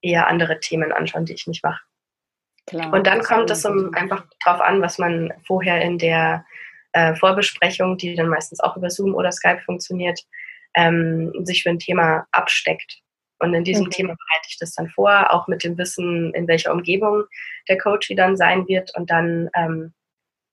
eher 0.01 0.27
andere 0.27 0.59
Themen 0.59 0.91
anschauen, 0.91 1.25
die 1.25 1.33
ich 1.33 1.47
nicht 1.47 1.63
mache. 1.63 1.81
Klar, 2.67 2.93
und 2.93 3.05
dann 3.05 3.21
kommt 3.21 3.49
es 3.51 3.63
um, 3.65 3.93
einfach 3.93 4.25
drauf 4.43 4.59
an, 4.59 4.81
was 4.81 4.97
man 4.97 5.31
vorher 5.45 5.81
in 5.81 5.97
der 5.97 6.45
äh, 6.93 7.13
Vorbesprechung, 7.15 7.97
die 7.97 8.15
dann 8.15 8.29
meistens 8.29 8.59
auch 8.59 8.75
über 8.75 8.89
Zoom 8.89 9.13
oder 9.13 9.31
Skype 9.31 9.61
funktioniert, 9.65 10.19
ähm, 10.73 11.31
sich 11.45 11.63
für 11.63 11.69
ein 11.69 11.79
Thema 11.79 12.25
absteckt. 12.31 13.01
Und 13.39 13.53
in 13.53 13.63
diesem 13.63 13.87
okay. 13.87 13.97
Thema 13.97 14.15
bereite 14.15 14.47
ich 14.47 14.57
das 14.57 14.73
dann 14.73 14.89
vor, 14.89 15.33
auch 15.33 15.47
mit 15.47 15.63
dem 15.63 15.77
Wissen, 15.77 16.33
in 16.33 16.47
welcher 16.47 16.71
Umgebung 16.71 17.25
der 17.67 17.77
Coach 17.77 18.11
dann 18.15 18.37
sein 18.37 18.67
wird. 18.67 18.95
Und 18.95 19.11
dann 19.11 19.49
ähm, 19.55 19.93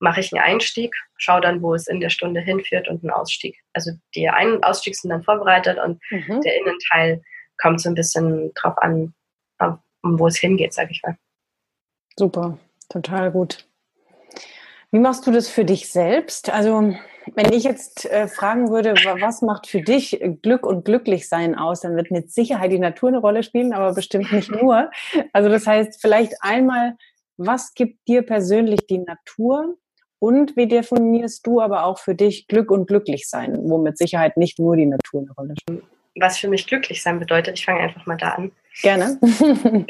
mache 0.02 0.20
ich 0.20 0.32
einen 0.32 0.42
Einstieg, 0.42 0.94
schaue 1.16 1.40
dann, 1.40 1.62
wo 1.62 1.74
es 1.74 1.86
in 1.86 2.00
der 2.00 2.10
Stunde 2.10 2.40
hinführt 2.40 2.88
und 2.88 3.02
einen 3.02 3.12
Ausstieg. 3.12 3.56
Also 3.72 3.92
die 4.14 4.28
Ein- 4.28 4.54
und 4.54 4.64
Ausstieg 4.64 4.96
sind 4.96 5.10
dann 5.10 5.22
vorbereitet 5.22 5.78
und 5.78 6.00
mhm. 6.10 6.40
der 6.40 6.56
Innenteil 6.60 7.22
kommt 7.56 7.80
so 7.80 7.88
ein 7.88 7.94
bisschen 7.94 8.52
drauf 8.54 8.76
an, 8.78 9.14
um 10.02 10.18
wo 10.18 10.26
es 10.26 10.36
hingeht, 10.36 10.74
sage 10.74 10.90
ich 10.90 11.02
mal. 11.02 11.16
Super, 12.16 12.58
total 12.88 13.30
gut. 13.30 13.64
Wie 14.90 14.98
machst 14.98 15.26
du 15.26 15.30
das 15.30 15.48
für 15.48 15.64
dich 15.64 15.90
selbst? 15.90 16.50
Also, 16.50 16.94
wenn 17.34 17.52
ich 17.52 17.62
jetzt 17.64 18.04
äh, 18.10 18.26
fragen 18.26 18.70
würde, 18.70 18.94
was 19.20 19.40
macht 19.40 19.66
für 19.68 19.80
dich 19.80 20.20
Glück 20.42 20.66
und 20.66 20.84
Glücklichsein 20.84 21.54
aus, 21.54 21.80
dann 21.80 21.96
wird 21.96 22.10
mit 22.10 22.30
Sicherheit 22.32 22.72
die 22.72 22.78
Natur 22.78 23.08
eine 23.08 23.18
Rolle 23.18 23.42
spielen, 23.42 23.72
aber 23.72 23.94
bestimmt 23.94 24.32
nicht 24.32 24.50
nur. 24.62 24.90
Also, 25.32 25.48
das 25.48 25.66
heißt, 25.66 26.00
vielleicht 26.00 26.34
einmal, 26.40 26.96
was 27.38 27.72
gibt 27.72 28.06
dir 28.08 28.22
persönlich 28.22 28.86
die 28.86 28.98
Natur? 28.98 29.76
Und 30.22 30.56
wie 30.56 30.68
definierst 30.68 31.44
du 31.48 31.60
aber 31.60 31.82
auch 31.82 31.98
für 31.98 32.14
dich 32.14 32.46
Glück 32.46 32.70
und 32.70 32.86
Glücklichsein, 32.86 33.58
wo 33.68 33.78
mit 33.78 33.98
Sicherheit 33.98 34.36
nicht 34.36 34.60
nur 34.60 34.76
die 34.76 34.86
Natur 34.86 35.22
eine 35.22 35.32
Rolle 35.32 35.54
spielt? 35.60 35.82
Was 36.14 36.38
für 36.38 36.46
mich 36.46 36.68
glücklich 36.68 37.02
sein 37.02 37.18
bedeutet, 37.18 37.58
ich 37.58 37.64
fange 37.64 37.80
einfach 37.80 38.06
mal 38.06 38.16
da 38.16 38.28
an. 38.28 38.52
Gerne. 38.82 39.18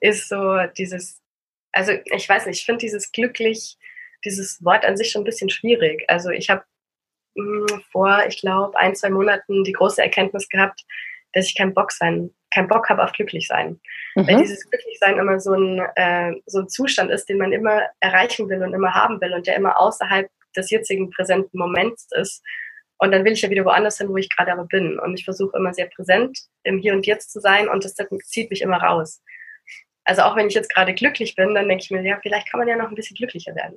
ist 0.00 0.28
so 0.28 0.58
dieses, 0.76 1.22
also 1.70 1.92
ich 2.06 2.28
weiß 2.28 2.46
nicht, 2.46 2.58
ich 2.58 2.66
finde 2.66 2.80
dieses 2.80 3.12
glücklich, 3.12 3.78
dieses 4.24 4.64
Wort 4.64 4.84
an 4.84 4.96
sich 4.96 5.12
schon 5.12 5.22
ein 5.22 5.26
bisschen 5.26 5.48
schwierig. 5.48 6.04
Also 6.08 6.30
ich 6.30 6.50
habe 6.50 6.64
hm, 7.36 7.66
vor, 7.92 8.18
ich 8.26 8.40
glaube, 8.40 8.76
ein, 8.76 8.96
zwei 8.96 9.10
Monaten 9.10 9.62
die 9.62 9.74
große 9.74 10.02
Erkenntnis 10.02 10.48
gehabt, 10.48 10.84
dass 11.34 11.46
ich 11.46 11.56
keinen 11.56 11.72
Bock 11.72 11.92
sein 11.92 12.34
keinen 12.54 12.68
Bock 12.68 12.88
habe 12.88 13.02
auf 13.02 13.12
glücklich 13.12 13.48
sein. 13.48 13.80
Mhm. 14.14 14.26
Weil 14.26 14.36
dieses 14.38 14.68
Glücklichsein 14.70 15.18
immer 15.18 15.40
so 15.40 15.52
ein, 15.52 15.82
äh, 15.96 16.32
so 16.46 16.60
ein 16.60 16.68
Zustand 16.68 17.10
ist, 17.10 17.28
den 17.28 17.38
man 17.38 17.52
immer 17.52 17.82
erreichen 18.00 18.48
will 18.48 18.62
und 18.62 18.72
immer 18.72 18.94
haben 18.94 19.20
will 19.20 19.32
und 19.32 19.46
der 19.46 19.56
immer 19.56 19.78
außerhalb 19.80 20.30
des 20.56 20.70
jetzigen 20.70 21.10
präsenten 21.10 21.58
Moments 21.58 22.08
ist. 22.12 22.42
Und 22.98 23.10
dann 23.10 23.24
will 23.24 23.32
ich 23.32 23.42
ja 23.42 23.50
wieder 23.50 23.64
woanders 23.64 23.98
hin, 23.98 24.08
wo 24.08 24.16
ich 24.16 24.30
gerade 24.34 24.52
aber 24.52 24.64
bin. 24.66 24.98
Und 24.98 25.18
ich 25.18 25.24
versuche 25.24 25.56
immer 25.58 25.74
sehr 25.74 25.86
präsent 25.94 26.38
im 26.62 26.78
Hier 26.78 26.94
und 26.94 27.06
Jetzt 27.06 27.32
zu 27.32 27.40
sein 27.40 27.68
und 27.68 27.84
das 27.84 27.94
zieht 27.94 28.50
mich 28.50 28.62
immer 28.62 28.78
raus. 28.78 29.20
Also 30.06 30.22
auch 30.22 30.36
wenn 30.36 30.48
ich 30.48 30.54
jetzt 30.54 30.72
gerade 30.72 30.92
glücklich 30.92 31.34
bin, 31.34 31.54
dann 31.54 31.66
denke 31.66 31.82
ich 31.82 31.90
mir, 31.90 32.02
ja, 32.02 32.18
vielleicht 32.20 32.50
kann 32.50 32.58
man 32.58 32.68
ja 32.68 32.76
noch 32.76 32.88
ein 32.88 32.94
bisschen 32.94 33.16
glücklicher 33.16 33.54
werden. 33.54 33.76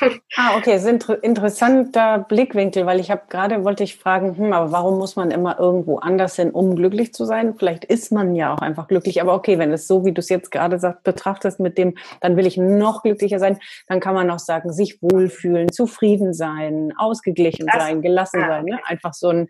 Ah, 0.36 0.56
okay, 0.56 0.72
das 0.72 0.84
ist 0.84 1.10
ein 1.10 1.18
interessanter 1.22 2.18
Blickwinkel, 2.28 2.84
weil 2.84 3.00
ich 3.00 3.10
habe 3.10 3.22
gerade 3.30 3.64
wollte 3.64 3.84
ich 3.84 3.96
fragen, 3.96 4.36
hm, 4.36 4.52
aber 4.52 4.70
warum 4.70 4.98
muss 4.98 5.16
man 5.16 5.30
immer 5.30 5.58
irgendwo 5.58 5.96
anders 5.98 6.36
hin, 6.36 6.50
um 6.50 6.76
glücklich 6.76 7.14
zu 7.14 7.24
sein? 7.24 7.54
Vielleicht 7.56 7.86
ist 7.86 8.12
man 8.12 8.34
ja 8.34 8.52
auch 8.52 8.58
einfach 8.58 8.86
glücklich, 8.86 9.22
aber 9.22 9.34
okay, 9.34 9.58
wenn 9.58 9.72
es 9.72 9.86
so, 9.86 10.04
wie 10.04 10.12
du 10.12 10.20
es 10.20 10.28
jetzt 10.28 10.50
gerade 10.50 10.78
sagt, 10.78 11.04
betrachtest 11.04 11.60
mit 11.60 11.78
dem, 11.78 11.94
dann 12.20 12.36
will 12.36 12.46
ich 12.46 12.58
noch 12.58 13.02
glücklicher 13.02 13.38
sein, 13.38 13.58
dann 13.88 14.00
kann 14.00 14.14
man 14.14 14.30
auch 14.30 14.38
sagen, 14.38 14.72
sich 14.72 15.00
wohlfühlen, 15.00 15.72
zufrieden 15.72 16.34
sein, 16.34 16.92
ausgeglichen 16.98 17.66
das, 17.66 17.82
sein, 17.82 18.02
gelassen 18.02 18.40
ja, 18.40 18.48
sein, 18.48 18.64
ne? 18.66 18.80
einfach 18.84 19.14
so 19.14 19.28
ein, 19.28 19.48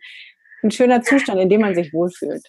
ein 0.63 0.71
schöner 0.71 1.03
Zustand, 1.03 1.41
in 1.41 1.49
dem 1.49 1.63
man 1.63 1.75
sich 1.75 1.93
wohlfühlt. 1.93 2.47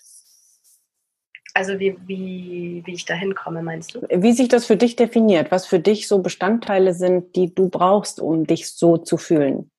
Also 1.58 1.80
wie, 1.80 1.98
wie, 2.06 2.84
wie 2.86 2.94
ich 2.94 3.06
da 3.06 3.16
hinkomme, 3.16 3.64
meinst 3.64 3.96
du? 3.96 4.02
Wie 4.12 4.34
sich 4.34 4.48
das 4.48 4.68
für 4.68 4.78
dich 4.78 4.96
definiert, 4.96 5.50
was 5.50 5.66
für 5.66 5.80
dich 5.80 6.08
so 6.08 6.20
Bestandteile 6.20 6.94
sind, 6.94 7.36
die 7.36 7.52
du 7.52 7.68
brauchst, 7.68 8.20
um 8.20 8.46
dich 8.46 8.70
so 8.70 8.98
zu 8.98 9.18
fühlen. 9.18 9.72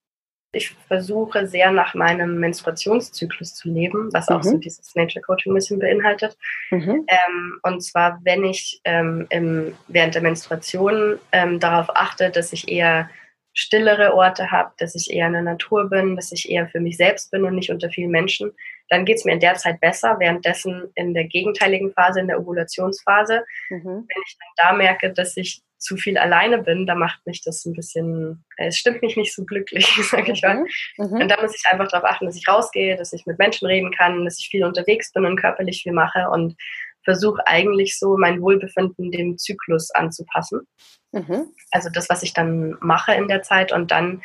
Ich 0.51 0.71
versuche 0.89 1.47
sehr 1.47 1.71
nach 1.71 1.95
meinem 1.95 2.41
Menstruationszyklus 2.41 3.55
zu 3.55 3.69
leben, 3.69 4.13
was 4.13 4.29
mhm. 4.29 4.35
auch 4.35 4.43
so 4.43 4.57
mhm. 4.57 4.61
dieses 4.61 4.93
Nature 4.97 5.23
Coaching 5.23 5.53
ein 5.53 5.55
bisschen 5.55 5.79
beinhaltet. 5.79 6.37
Mhm. 6.73 7.07
Ähm, 7.07 7.61
und 7.63 7.81
zwar, 7.81 8.19
wenn 8.25 8.43
ich 8.43 8.81
ähm, 8.83 9.29
im, 9.31 9.73
während 9.87 10.17
der 10.17 10.23
Menstruation 10.23 11.21
ähm, 11.31 11.61
darauf 11.61 11.95
achte, 11.95 12.31
dass 12.31 12.53
ich 12.53 12.69
eher 12.69 13.09
stillere 13.53 14.15
Orte 14.15 14.51
habe, 14.51 14.73
dass 14.79 14.97
ich 14.97 15.13
eher 15.13 15.29
in 15.29 15.35
der 15.35 15.43
Natur 15.43 15.89
bin, 15.89 16.17
dass 16.17 16.33
ich 16.33 16.51
eher 16.51 16.67
für 16.67 16.81
mich 16.81 16.97
selbst 16.97 17.31
bin 17.31 17.45
und 17.45 17.55
nicht 17.55 17.71
unter 17.71 17.89
vielen 17.89 18.11
Menschen, 18.11 18.53
dann 18.89 19.05
geht 19.05 19.19
es 19.19 19.25
mir 19.25 19.33
in 19.33 19.41
der 19.41 19.55
Zeit 19.55 19.81
besser. 19.81 20.17
Währenddessen 20.19 20.91
in 20.95 21.15
der 21.15 21.25
gegenteiligen 21.25 21.93
Phase, 21.93 22.21
in 22.21 22.29
der 22.29 22.41
Ovulationsphase, 22.41 23.45
mhm. 23.71 23.85
wenn 23.85 24.23
ich 24.27 24.37
dann 24.39 24.69
da 24.69 24.73
merke, 24.77 25.13
dass 25.13 25.37
ich 25.37 25.63
zu 25.79 25.97
viel 25.97 26.19
alleine 26.19 26.59
bin, 26.59 26.87
da 26.87 26.95
macht 26.95 27.25
mich 27.25 27.43
das 27.43 27.65
ein 27.65 27.73
bisschen, 27.73 28.45
äh, 28.57 28.67
es 28.67 28.79
stimmt 28.79 29.01
mich 29.01 29.17
nicht 29.17 29.35
so 29.35 29.45
glücklich, 29.45 29.87
sage 30.11 30.33
ich 30.33 30.43
mal. 30.43 30.65
Mhm. 30.97 31.21
Und 31.21 31.29
da 31.29 31.41
muss 31.41 31.55
ich 31.55 31.71
einfach 31.71 31.89
darauf 31.89 32.09
achten, 32.09 32.27
dass 32.27 32.37
ich 32.37 32.49
rausgehe, 32.49 32.97
dass 32.97 33.13
ich 33.13 33.27
mit 33.27 33.39
Menschen 33.39 33.67
reden 33.67 33.93
kann, 33.93 34.25
dass 34.25 34.41
ich 34.41 34.49
viel 34.49 34.65
unterwegs 34.65 35.13
bin 35.13 35.25
und 35.25 35.41
körperlich 35.41 35.83
viel 35.83 35.93
mache 35.93 36.29
und 36.31 36.57
versuche 37.05 37.47
eigentlich 37.47 37.99
so 37.99 38.17
mein 38.19 38.41
Wohlbefinden 38.43 39.11
dem 39.11 39.39
Zyklus 39.39 39.91
anzupassen. 39.93 40.67
Mhm. 41.13 41.47
Also 41.71 41.89
das, 41.91 42.09
was 42.11 42.23
ich 42.23 42.35
dann 42.35 42.77
mache 42.81 43.15
in 43.15 43.29
der 43.29 43.43
Zeit 43.43 43.73
und 43.73 43.91
dann 43.91 44.23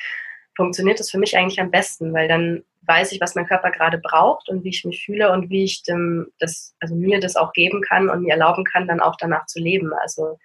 funktioniert 0.56 1.00
es 1.00 1.10
für 1.12 1.18
mich 1.18 1.38
eigentlich 1.38 1.62
am 1.62 1.72
besten, 1.72 2.14
weil 2.14 2.28
dann 2.28 2.64
weiß 2.86 3.12
ich, 3.12 3.22
was 3.22 3.36
mein 3.36 3.48
Körper 3.48 3.72
gerade 3.72 3.98
braucht 3.98 4.50
und 4.50 4.64
wie 4.64 4.70
ich 4.70 4.84
mich 4.86 5.06
fühle 5.06 5.32
und 5.32 5.50
wie 5.50 5.64
ich 5.64 5.84
dem, 5.84 6.28
das, 6.40 6.76
also 6.80 6.96
mir 6.96 7.20
das 7.20 7.36
auch 7.36 7.54
geben 7.54 7.82
kann 7.82 8.10
und 8.10 8.24
mir 8.24 8.32
erlauben 8.32 8.66
kann, 8.66 8.88
dann 8.88 9.00
auch 9.00 9.16
danach 9.18 9.46
zu 9.46 9.60
leben. 9.60 9.94
Also 9.94 10.38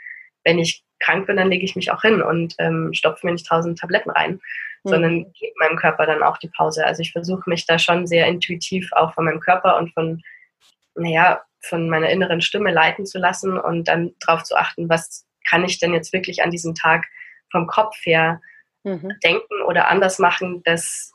wenn 0.45 0.59
ich 0.59 0.85
krank 1.01 1.27
bin, 1.27 1.37
dann 1.37 1.51
lege 1.51 1.65
ich 1.65 1.77
mich 1.77 1.91
auch 1.91 2.03
hin 2.03 2.23
und 2.23 2.55
ähm, 2.59 2.93
stopfe 2.93 3.27
mir 3.27 3.33
nicht 3.33 3.47
tausend 3.47 3.79
Tabletten 3.79 4.11
rein, 4.11 4.41
mhm. 4.85 4.89
sondern 4.89 5.33
gebe 5.33 5.53
meinem 5.59 5.77
Körper 5.77 6.07
dann 6.07 6.23
auch 6.23 6.39
die 6.39 6.51
Pause. 6.57 6.85
Also 6.87 7.03
ich 7.03 7.13
versuche 7.13 7.49
mich 7.49 7.67
da 7.67 7.79
schon 7.79 8.07
sehr 8.07 8.27
intuitiv 8.27 8.93
auch 8.93 9.15
von 9.15 9.25
meinem 9.25 9.41
Körper 9.41 9.77
und 9.77 9.93
von, 9.93 10.23
naja, 10.95 11.43
von 11.61 11.89
meiner 11.89 12.09
inneren 12.09 12.41
Stimme 12.41 12.73
leiten 12.73 13.05
zu 13.05 13.19
lassen 13.19 13.59
und 13.59 13.89
dann 13.89 14.13
darauf 14.21 14.45
zu 14.45 14.57
achten, 14.57 14.89
was 14.89 15.27
kann 15.49 15.65
ich 15.65 15.79
denn 15.81 15.93
jetzt 15.93 16.13
wirklich 16.13 16.43
an 16.43 16.51
diesem 16.51 16.75
Tag 16.75 17.07
vom 17.51 17.67
Kopf 17.67 17.97
her 18.05 18.41
mhm. 18.85 19.13
denken 19.25 19.63
oder 19.67 19.89
anders 19.89 20.19
machen, 20.19 20.63
dass, 20.65 21.13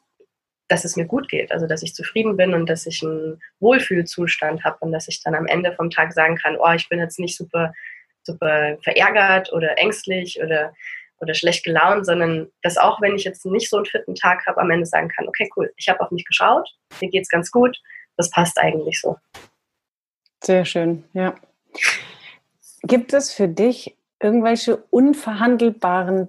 dass 0.68 0.86
es 0.86 0.96
mir 0.96 1.06
gut 1.06 1.30
geht. 1.30 1.52
Also 1.52 1.68
dass 1.68 1.84
ich 1.84 1.94
zufrieden 1.94 2.38
bin 2.38 2.54
und 2.54 2.68
dass 2.70 2.86
ich 2.86 3.04
einen 3.04 3.42
Wohlfühlzustand 3.60 4.64
habe 4.64 4.78
und 4.80 4.92
dass 4.92 5.08
ich 5.08 5.22
dann 5.22 5.36
am 5.36 5.46
Ende 5.46 5.74
vom 5.74 5.90
Tag 5.90 6.14
sagen 6.14 6.38
kann, 6.38 6.58
oh, 6.58 6.72
ich 6.72 6.90
bin 6.90 7.00
jetzt 7.00 7.20
nicht 7.20 7.38
super 7.38 7.74
super 8.24 8.78
verärgert 8.82 9.52
oder 9.54 9.78
ängstlich 9.78 10.42
oder, 10.42 10.74
oder 11.20 11.34
schlecht 11.34 11.64
gelaunt, 11.64 12.06
sondern 12.06 12.52
dass 12.62 12.78
auch 12.78 13.02
wenn 13.02 13.16
ich 13.16 13.24
jetzt 13.24 13.46
nicht 13.46 13.70
so 13.70 13.78
einen 13.78 13.86
fitten 13.86 14.16
Tag 14.16 14.46
habe, 14.48 14.60
am 14.62 14.72
Ende 14.72 14.86
sagen 14.86 15.10
kann, 15.10 15.28
okay, 15.28 15.50
cool, 15.56 15.72
ich 15.78 15.90
habe 15.90 16.02
auf 16.02 16.12
mich 16.12 16.26
geschaut, 16.26 16.70
mir 17.02 17.10
geht 17.10 17.24
es 17.24 17.30
ganz 17.30 17.52
gut, 17.52 17.78
das 18.18 18.30
passt 18.30 18.58
eigentlich 18.58 19.00
so. 19.00 19.18
Sehr 20.44 20.66
schön, 20.66 21.04
ja. 21.14 21.36
Gibt 22.82 23.14
es 23.14 23.34
für 23.34 23.48
dich 23.48 23.96
irgendwelche 24.20 24.78
unverhandelbaren 24.78 26.28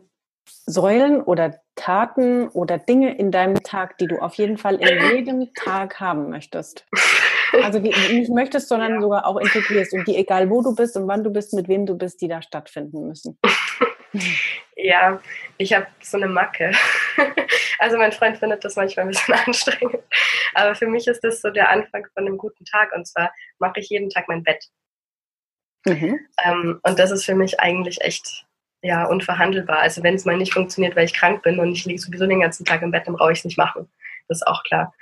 Säulen 0.67 1.21
oder 1.21 1.61
Taten 1.75 2.49
oder 2.49 2.79
Dinge 2.79 3.17
in 3.17 3.31
deinem 3.31 3.63
Tag, 3.63 3.99
die 3.99 4.07
du 4.07 4.19
auf 4.19 4.35
jeden 4.35 4.59
Fall 4.59 4.77
in 4.77 5.11
jedem 5.15 5.53
Tag 5.55 6.01
haben 6.01 6.31
möchtest? 6.31 6.87
Also 7.63 7.79
die 7.79 7.91
nicht 7.91 8.33
möchtest, 8.33 8.69
sondern 8.69 8.95
ja. 8.95 9.01
sogar 9.01 9.27
auch 9.27 9.37
integrierst 9.37 9.93
und 9.93 10.09
die, 10.09 10.17
egal 10.17 10.51
wo 10.51 10.61
du 10.61 10.75
bist 10.75 10.97
und 10.97 11.07
wann 11.07 11.23
du 11.23 11.31
bist, 11.31 11.55
mit 11.55 11.69
wem 11.69 11.87
du 11.87 11.97
bist, 11.97 12.21
die 12.21 12.27
da 12.27 12.43
stattfinden 12.43 13.07
müssen. 13.07 13.39
ja, 14.77 15.21
ich 15.57 15.73
habe 15.73 15.87
so 16.01 16.17
eine 16.17 16.27
Macke. 16.27 16.73
Also 17.79 17.99
mein 17.99 18.13
Freund 18.13 18.39
findet 18.39 18.65
das 18.65 18.77
manchmal 18.77 19.07
ein 19.07 19.11
bisschen 19.11 19.35
anstrengend. 19.35 20.03
Aber 20.55 20.75
für 20.75 20.87
mich 20.87 21.07
ist 21.07 21.23
das 21.23 21.41
so 21.41 21.51
der 21.51 21.69
Anfang 21.71 22.07
von 22.15 22.27
einem 22.27 22.39
guten 22.39 22.65
Tag. 22.65 22.93
Und 22.95 23.07
zwar 23.07 23.33
mache 23.59 23.81
ich 23.81 23.89
jeden 23.89 24.11
Tag 24.11 24.27
mein 24.29 24.43
Bett. 24.43 24.65
Mhm. 25.87 26.19
Ähm, 26.43 26.81
und 26.83 26.99
das 26.99 27.11
ist 27.11 27.25
für 27.25 27.35
mich 27.35 27.61
eigentlich 27.61 28.01
echt 28.01 28.47
ja, 28.85 29.07
unverhandelbar. 29.07 29.79
Also 29.79 30.03
wenn 30.03 30.15
es 30.15 30.27
mal 30.27 30.37
nicht 30.37 30.53
funktioniert, 30.53 30.95
weil 30.95 31.07
ich 31.07 31.15
krank 31.15 31.43
bin 31.43 31.59
und 31.59 31.73
ich 31.73 31.87
liege 31.87 31.99
sowieso 31.99 32.27
den 32.27 32.41
ganzen 32.41 32.67
Tag 32.67 32.83
im 32.83 32.91
Bett, 32.91 33.07
dann 33.07 33.15
brauche 33.15 33.33
ich 33.33 33.39
es 33.39 33.45
nicht 33.47 33.57
machen. 33.57 33.89
Das 34.29 34.39
ist 34.39 34.47
auch 34.47 34.63
klar. 34.63 34.93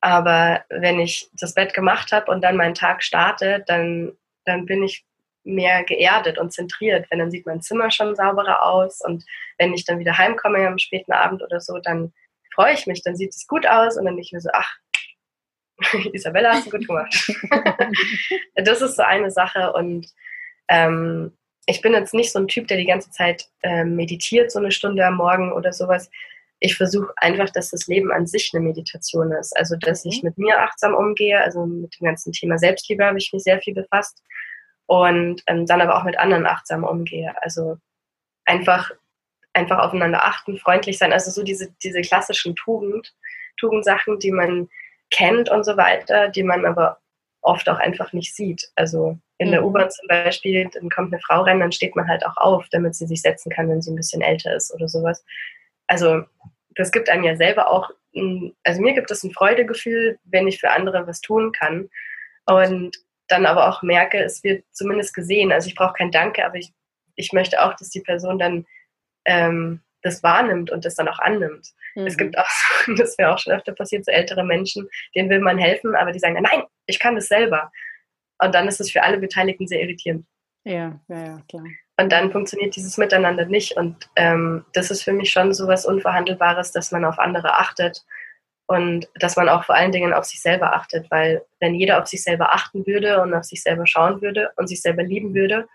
Aber 0.00 0.64
wenn 0.70 0.98
ich 0.98 1.28
das 1.34 1.52
Bett 1.52 1.74
gemacht 1.74 2.12
habe 2.12 2.30
und 2.30 2.40
dann 2.40 2.56
meinen 2.56 2.74
Tag 2.74 3.02
starte, 3.02 3.62
dann, 3.66 4.12
dann 4.46 4.64
bin 4.64 4.82
ich 4.82 5.04
mehr 5.44 5.84
geerdet 5.84 6.38
und 6.38 6.54
zentriert. 6.54 7.10
Wenn 7.10 7.18
dann 7.18 7.30
sieht 7.30 7.44
mein 7.44 7.60
Zimmer 7.60 7.90
schon 7.90 8.16
sauberer 8.16 8.64
aus 8.64 9.02
und 9.02 9.22
wenn 9.58 9.74
ich 9.74 9.84
dann 9.84 9.98
wieder 9.98 10.16
heimkomme 10.16 10.66
am 10.66 10.78
späten 10.78 11.12
Abend 11.12 11.42
oder 11.42 11.60
so, 11.60 11.78
dann 11.78 12.14
freue 12.54 12.72
ich 12.72 12.86
mich, 12.86 13.02
dann 13.02 13.16
sieht 13.16 13.34
es 13.34 13.46
gut 13.46 13.66
aus 13.66 13.98
und 13.98 14.06
dann 14.06 14.14
denke 14.14 14.22
ich 14.22 14.32
mir 14.32 14.40
so, 14.40 14.48
ach, 14.54 14.78
Isabella, 16.14 16.54
hast 16.54 16.66
du 16.66 16.70
gut 16.70 16.86
gemacht. 16.86 17.30
das 18.54 18.80
ist 18.80 18.96
so 18.96 19.02
eine 19.02 19.30
Sache 19.30 19.74
und 19.74 20.06
ähm, 20.68 21.36
ich 21.70 21.80
bin 21.80 21.92
jetzt 21.92 22.14
nicht 22.14 22.32
so 22.32 22.38
ein 22.38 22.48
Typ, 22.48 22.68
der 22.68 22.76
die 22.76 22.86
ganze 22.86 23.10
Zeit 23.10 23.48
äh, 23.62 23.84
meditiert, 23.84 24.50
so 24.50 24.58
eine 24.58 24.72
Stunde 24.72 25.06
am 25.06 25.16
Morgen 25.16 25.52
oder 25.52 25.72
sowas 25.72 26.10
ich 26.60 26.76
versuche 26.76 27.12
einfach, 27.16 27.50
dass 27.50 27.70
das 27.70 27.86
Leben 27.86 28.12
an 28.12 28.26
sich 28.26 28.50
eine 28.52 28.62
Meditation 28.62 29.32
ist. 29.32 29.56
Also, 29.56 29.76
dass 29.76 30.04
ich 30.04 30.22
mhm. 30.22 30.28
mit 30.28 30.38
mir 30.38 30.60
achtsam 30.60 30.94
umgehe. 30.94 31.40
Also 31.40 31.64
mit 31.64 31.98
dem 31.98 32.04
ganzen 32.04 32.32
Thema 32.32 32.58
Selbstliebe 32.58 33.04
habe 33.04 33.18
ich 33.18 33.32
mich 33.32 33.42
sehr 33.42 33.60
viel 33.60 33.74
befasst. 33.74 34.22
Und 34.86 35.42
ähm, 35.46 35.66
dann 35.66 35.80
aber 35.80 35.96
auch 35.96 36.04
mit 36.04 36.18
anderen 36.18 36.46
achtsam 36.46 36.84
umgehe. 36.84 37.34
Also 37.42 37.78
einfach, 38.44 38.90
einfach 39.54 39.78
aufeinander 39.78 40.24
achten, 40.24 40.58
freundlich 40.58 40.98
sein. 40.98 41.12
Also 41.12 41.30
so 41.30 41.42
diese, 41.42 41.72
diese 41.82 42.02
klassischen 42.02 42.54
Tugend, 42.56 43.14
Tugendsachen, 43.58 44.18
die 44.18 44.32
man 44.32 44.68
kennt 45.10 45.48
und 45.48 45.64
so 45.64 45.76
weiter, 45.76 46.28
die 46.28 46.42
man 46.42 46.66
aber 46.66 46.98
oft 47.42 47.68
auch 47.68 47.78
einfach 47.78 48.12
nicht 48.12 48.34
sieht. 48.34 48.70
Also 48.74 49.18
in 49.38 49.48
mhm. 49.48 49.52
der 49.52 49.64
U-Bahn 49.64 49.90
zum 49.90 50.06
Beispiel, 50.08 50.68
dann 50.72 50.90
kommt 50.90 51.12
eine 51.12 51.22
Frau 51.22 51.42
rein, 51.42 51.60
dann 51.60 51.72
steht 51.72 51.96
man 51.96 52.08
halt 52.08 52.24
auch 52.24 52.36
auf, 52.36 52.66
damit 52.70 52.94
sie 52.94 53.06
sich 53.06 53.22
setzen 53.22 53.50
kann, 53.50 53.68
wenn 53.68 53.82
sie 53.82 53.90
ein 53.90 53.96
bisschen 53.96 54.22
älter 54.22 54.54
ist 54.54 54.72
oder 54.74 54.88
sowas 54.88 55.24
also 55.90 56.22
das 56.76 56.92
gibt 56.92 57.08
einem 57.10 57.24
ja 57.24 57.36
selber 57.36 57.68
auch, 57.68 57.90
also 58.62 58.80
mir 58.80 58.94
gibt 58.94 59.10
es 59.10 59.24
ein 59.24 59.32
Freudegefühl, 59.32 60.18
wenn 60.24 60.46
ich 60.46 60.60
für 60.60 60.70
andere 60.70 61.06
was 61.06 61.20
tun 61.20 61.52
kann. 61.52 61.90
Und 62.46 62.96
dann 63.26 63.44
aber 63.44 63.68
auch 63.68 63.82
merke, 63.82 64.18
es 64.18 64.42
wird 64.44 64.64
zumindest 64.70 65.14
gesehen. 65.14 65.50
Also 65.50 65.68
ich 65.68 65.74
brauche 65.74 65.94
kein 65.94 66.12
Danke, 66.12 66.44
aber 66.44 66.56
ich, 66.56 66.72
ich 67.16 67.32
möchte 67.32 67.60
auch, 67.62 67.74
dass 67.74 67.90
die 67.90 68.00
Person 68.00 68.38
dann 68.38 68.66
ähm, 69.24 69.80
das 70.02 70.22
wahrnimmt 70.22 70.70
und 70.70 70.84
das 70.84 70.94
dann 70.94 71.08
auch 71.08 71.18
annimmt. 71.18 71.68
Mhm. 71.94 72.06
Es 72.06 72.16
gibt 72.16 72.38
auch, 72.38 72.48
das 72.96 73.18
wäre 73.18 73.32
auch 73.32 73.38
schon 73.38 73.52
öfter 73.52 73.72
passiert, 73.72 74.04
so 74.04 74.12
ältere 74.12 74.44
Menschen, 74.44 74.88
denen 75.14 75.30
will 75.30 75.40
man 75.40 75.58
helfen, 75.58 75.94
aber 75.94 76.12
die 76.12 76.18
sagen, 76.18 76.40
nein, 76.40 76.62
ich 76.86 76.98
kann 76.98 77.14
das 77.14 77.28
selber. 77.28 77.70
Und 78.38 78.54
dann 78.54 78.68
ist 78.68 78.80
es 78.80 78.90
für 78.90 79.02
alle 79.02 79.18
Beteiligten 79.18 79.66
sehr 79.66 79.82
irritierend. 79.82 80.26
Ja, 80.64 81.00
ja, 81.08 81.24
ja, 81.24 81.42
klar. 81.48 81.64
Und 81.98 82.12
dann 82.12 82.32
funktioniert 82.32 82.76
dieses 82.76 82.96
Miteinander 82.96 83.44
nicht. 83.44 83.76
Und 83.76 84.08
ähm, 84.16 84.64
das 84.72 84.90
ist 84.90 85.02
für 85.02 85.12
mich 85.12 85.30
schon 85.30 85.52
so 85.52 85.66
was 85.66 85.84
Unverhandelbares, 85.84 86.72
dass 86.72 86.92
man 86.92 87.04
auf 87.04 87.18
andere 87.18 87.58
achtet 87.58 88.04
und 88.66 89.08
dass 89.16 89.36
man 89.36 89.48
auch 89.48 89.64
vor 89.64 89.74
allen 89.74 89.92
Dingen 89.92 90.14
auf 90.14 90.24
sich 90.24 90.40
selber 90.40 90.74
achtet. 90.74 91.10
Weil 91.10 91.42
wenn 91.58 91.74
jeder 91.74 92.00
auf 92.00 92.06
sich 92.06 92.22
selber 92.22 92.54
achten 92.54 92.86
würde 92.86 93.20
und 93.20 93.34
auf 93.34 93.44
sich 93.44 93.62
selber 93.62 93.86
schauen 93.86 94.22
würde 94.22 94.50
und 94.56 94.68
sich 94.68 94.80
selber 94.80 95.02
lieben 95.02 95.34
würde, 95.34 95.68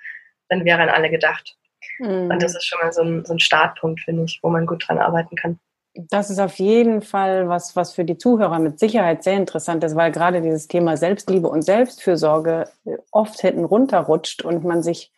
dann 0.50 0.66
wäre 0.66 0.82
an 0.82 0.90
alle 0.90 1.10
gedacht. 1.10 1.56
Mhm. 2.00 2.32
Und 2.32 2.42
das 2.42 2.56
ist 2.56 2.66
schon 2.66 2.80
mal 2.82 2.92
so 2.92 3.02
ein, 3.02 3.26
so 3.26 3.34
ein 3.34 3.40
Startpunkt, 3.40 4.02
finde 4.02 4.24
ich, 4.24 4.40
wo 4.42 4.50
man 4.50 4.66
gut 4.66 4.88
dran 4.88 4.98
arbeiten 4.98 5.36
kann. 5.36 5.60
Das 5.98 6.30
ist 6.30 6.40
auf 6.40 6.56
jeden 6.56 7.02
Fall 7.02 7.48
was, 7.48 7.76
was 7.78 7.94
für 7.94 8.04
die 8.04 8.18
Zuhörer 8.18 8.60
mit 8.60 8.80
Sicherheit 8.80 9.24
sehr 9.24 9.38
interessant 9.38 9.82
ist, 9.84 9.96
weil 9.96 10.12
gerade 10.12 10.42
dieses 10.42 10.68
Thema 10.68 10.98
Selbstliebe 10.98 11.48
und 11.48 11.62
Selbstfürsorge 11.62 12.68
oft 13.12 13.40
hinten 13.40 13.64
runterrutscht 13.64 14.44
und 14.44 14.66
man 14.66 14.84
sich 14.84 15.14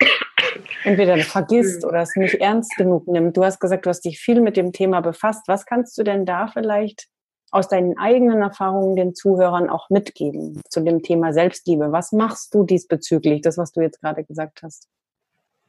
entweder 0.84 1.18
vergisst 1.24 1.84
oder 1.84 2.02
es 2.02 2.16
nicht 2.16 2.36
ernst 2.36 2.76
genug 2.78 3.08
nimmt. 3.08 3.36
Du 3.36 3.44
hast 3.44 3.60
gesagt, 3.60 3.88
du 3.88 3.90
hast 3.90 4.06
dich 4.06 4.20
viel 4.20 4.40
mit 4.40 4.56
dem 4.56 4.72
Thema 4.72 5.02
befasst. 5.02 5.48
Was 5.48 5.66
kannst 5.66 5.98
du 5.98 6.04
denn 6.04 6.28
da 6.28 6.48
vielleicht 6.48 7.08
aus 7.50 7.68
deinen 7.68 7.98
eigenen 7.98 8.42
Erfahrungen 8.42 8.96
den 8.96 9.16
Zuhörern 9.16 9.70
auch 9.70 9.90
mitgeben 9.90 10.62
zu 10.70 10.82
dem 10.82 11.02
Thema 11.02 11.34
Selbstliebe? 11.34 11.92
Was 11.92 12.12
machst 12.12 12.54
du 12.54 12.64
diesbezüglich, 12.64 13.42
das, 13.42 13.58
was 13.58 13.72
du 13.72 13.82
jetzt 13.82 14.02
gerade 14.02 14.24
gesagt 14.24 14.62
hast? 14.62 14.88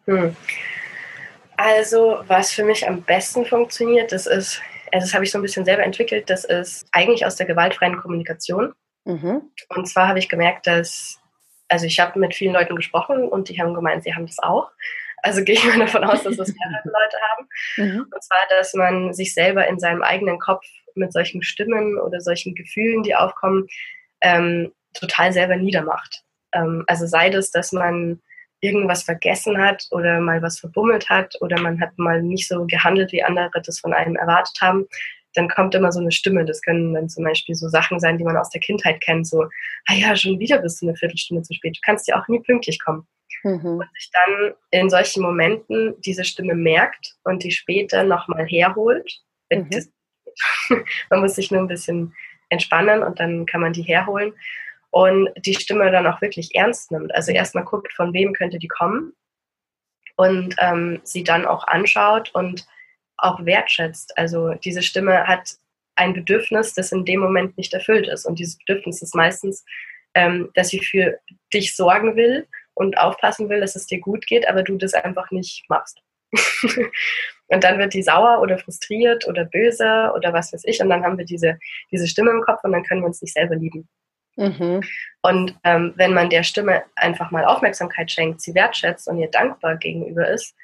Hm. 0.04 0.36
Also, 1.58 2.22
was 2.26 2.52
für 2.52 2.64
mich 2.64 2.88
am 2.88 3.02
besten 3.02 3.44
funktioniert, 3.44 4.12
das 4.12 4.26
ist 4.26 4.62
also 4.92 5.04
das 5.04 5.14
habe 5.14 5.24
ich 5.24 5.30
so 5.30 5.38
ein 5.38 5.42
bisschen 5.42 5.64
selber 5.64 5.82
entwickelt, 5.82 6.30
das 6.30 6.44
ist 6.44 6.86
eigentlich 6.92 7.26
aus 7.26 7.36
der 7.36 7.46
gewaltfreien 7.46 7.96
Kommunikation. 7.96 8.72
Mhm. 9.04 9.42
Und 9.68 9.88
zwar 9.88 10.08
habe 10.08 10.18
ich 10.18 10.28
gemerkt, 10.28 10.66
dass, 10.66 11.20
also 11.68 11.86
ich 11.86 12.00
habe 12.00 12.18
mit 12.18 12.34
vielen 12.34 12.54
Leuten 12.54 12.76
gesprochen 12.76 13.28
und 13.28 13.48
die 13.48 13.60
haben 13.60 13.74
gemeint, 13.74 14.04
sie 14.04 14.14
haben 14.14 14.26
das 14.26 14.38
auch. 14.38 14.70
Also 15.22 15.42
gehe 15.44 15.54
ich 15.54 15.64
mal 15.64 15.78
davon 15.78 16.04
aus, 16.04 16.22
dass 16.22 16.36
das 16.36 16.52
mehrere 16.52 16.82
Leute 16.84 17.16
haben. 17.30 17.48
Mhm. 17.76 18.06
Und 18.12 18.22
zwar, 18.22 18.46
dass 18.50 18.74
man 18.74 19.14
sich 19.14 19.34
selber 19.34 19.66
in 19.66 19.78
seinem 19.78 20.02
eigenen 20.02 20.38
Kopf 20.38 20.64
mit 20.94 21.12
solchen 21.12 21.42
Stimmen 21.42 21.98
oder 21.98 22.20
solchen 22.20 22.54
Gefühlen, 22.54 23.02
die 23.02 23.14
aufkommen, 23.14 23.66
ähm, 24.20 24.72
total 24.94 25.32
selber 25.32 25.56
niedermacht. 25.56 26.22
Ähm, 26.52 26.84
also 26.86 27.06
sei 27.06 27.30
das, 27.30 27.50
dass 27.50 27.72
man 27.72 28.20
irgendwas 28.60 29.02
vergessen 29.04 29.58
hat 29.58 29.86
oder 29.90 30.20
mal 30.20 30.42
was 30.42 30.58
verbummelt 30.58 31.08
hat 31.08 31.34
oder 31.40 31.60
man 31.60 31.80
hat 31.80 31.96
mal 31.96 32.22
nicht 32.22 32.48
so 32.48 32.66
gehandelt, 32.66 33.12
wie 33.12 33.22
andere 33.22 33.62
das 33.62 33.78
von 33.78 33.92
einem 33.92 34.16
erwartet 34.16 34.56
haben, 34.60 34.86
dann 35.34 35.48
kommt 35.48 35.74
immer 35.74 35.92
so 35.92 36.00
eine 36.00 36.10
Stimme. 36.10 36.44
Das 36.44 36.60
können 36.62 36.94
dann 36.94 37.08
zum 37.08 37.24
Beispiel 37.24 37.54
so 37.54 37.68
Sachen 37.68 38.00
sein, 38.00 38.18
die 38.18 38.24
man 38.24 38.36
aus 38.36 38.50
der 38.50 38.60
Kindheit 38.60 39.00
kennt, 39.00 39.26
so, 39.26 39.44
ah 39.86 39.94
ja, 39.94 40.16
schon 40.16 40.38
wieder 40.38 40.58
bist 40.58 40.82
du 40.82 40.86
eine 40.86 40.96
Viertelstunde 40.96 41.42
zu 41.42 41.54
spät, 41.54 41.76
du 41.76 41.80
kannst 41.84 42.08
ja 42.08 42.20
auch 42.20 42.28
nie 42.28 42.40
pünktlich 42.40 42.80
kommen. 42.84 43.06
Mhm. 43.44 43.78
Und 43.78 43.88
sich 43.94 44.10
dann 44.12 44.54
in 44.70 44.90
solchen 44.90 45.22
Momenten 45.22 45.94
diese 46.00 46.24
Stimme 46.24 46.54
merkt 46.54 47.14
und 47.24 47.44
die 47.44 47.52
später 47.52 48.02
nochmal 48.02 48.46
herholt. 48.46 49.20
Mhm. 49.50 49.70
Man 51.10 51.20
muss 51.20 51.36
sich 51.36 51.50
nur 51.50 51.60
ein 51.60 51.68
bisschen 51.68 52.14
entspannen 52.48 53.02
und 53.02 53.20
dann 53.20 53.46
kann 53.46 53.60
man 53.60 53.74
die 53.74 53.82
herholen 53.82 54.32
und 54.90 55.28
die 55.36 55.54
Stimme 55.54 55.90
dann 55.90 56.06
auch 56.06 56.20
wirklich 56.20 56.54
ernst 56.54 56.90
nimmt. 56.90 57.14
Also 57.14 57.32
erstmal 57.32 57.64
guckt, 57.64 57.92
von 57.92 58.12
wem 58.12 58.32
könnte 58.32 58.58
die 58.58 58.68
kommen 58.68 59.12
und 60.16 60.54
ähm, 60.58 61.00
sie 61.04 61.24
dann 61.24 61.46
auch 61.46 61.66
anschaut 61.66 62.30
und 62.34 62.66
auch 63.18 63.44
wertschätzt. 63.44 64.16
Also 64.16 64.54
diese 64.54 64.82
Stimme 64.82 65.26
hat 65.26 65.56
ein 65.96 66.14
Bedürfnis, 66.14 66.74
das 66.74 66.92
in 66.92 67.04
dem 67.04 67.20
Moment 67.20 67.58
nicht 67.58 67.74
erfüllt 67.74 68.06
ist. 68.08 68.24
Und 68.24 68.38
dieses 68.38 68.56
Bedürfnis 68.58 69.02
ist 69.02 69.14
meistens, 69.14 69.64
ähm, 70.14 70.50
dass 70.54 70.68
sie 70.68 70.80
für 70.80 71.18
dich 71.52 71.74
sorgen 71.74 72.16
will 72.16 72.46
und 72.74 72.96
aufpassen 72.98 73.48
will, 73.48 73.60
dass 73.60 73.76
es 73.76 73.86
dir 73.86 74.00
gut 74.00 74.26
geht, 74.26 74.48
aber 74.48 74.62
du 74.62 74.76
das 74.76 74.94
einfach 74.94 75.30
nicht 75.30 75.64
machst. 75.68 76.00
und 77.48 77.64
dann 77.64 77.78
wird 77.78 77.94
die 77.94 78.02
sauer 78.02 78.40
oder 78.40 78.58
frustriert 78.58 79.26
oder 79.26 79.44
böse 79.44 80.12
oder 80.14 80.32
was 80.32 80.52
weiß 80.52 80.62
ich. 80.64 80.80
Und 80.80 80.88
dann 80.88 81.02
haben 81.02 81.18
wir 81.18 81.24
diese, 81.24 81.58
diese 81.90 82.06
Stimme 82.06 82.30
im 82.30 82.42
Kopf 82.42 82.62
und 82.62 82.72
dann 82.72 82.84
können 82.84 83.02
wir 83.02 83.06
uns 83.06 83.20
nicht 83.20 83.34
selber 83.34 83.56
lieben. 83.56 83.88
Mhm. 84.38 84.82
Und 85.22 85.58
ähm, 85.64 85.92
wenn 85.96 86.14
man 86.14 86.30
der 86.30 86.44
Stimme 86.44 86.84
einfach 86.94 87.32
mal 87.32 87.44
Aufmerksamkeit 87.44 88.10
schenkt, 88.10 88.40
sie 88.40 88.54
wertschätzt 88.54 89.08
und 89.08 89.18
ihr 89.18 89.30
dankbar 89.30 89.76
gegenüber 89.76 90.28
ist, 90.28 90.54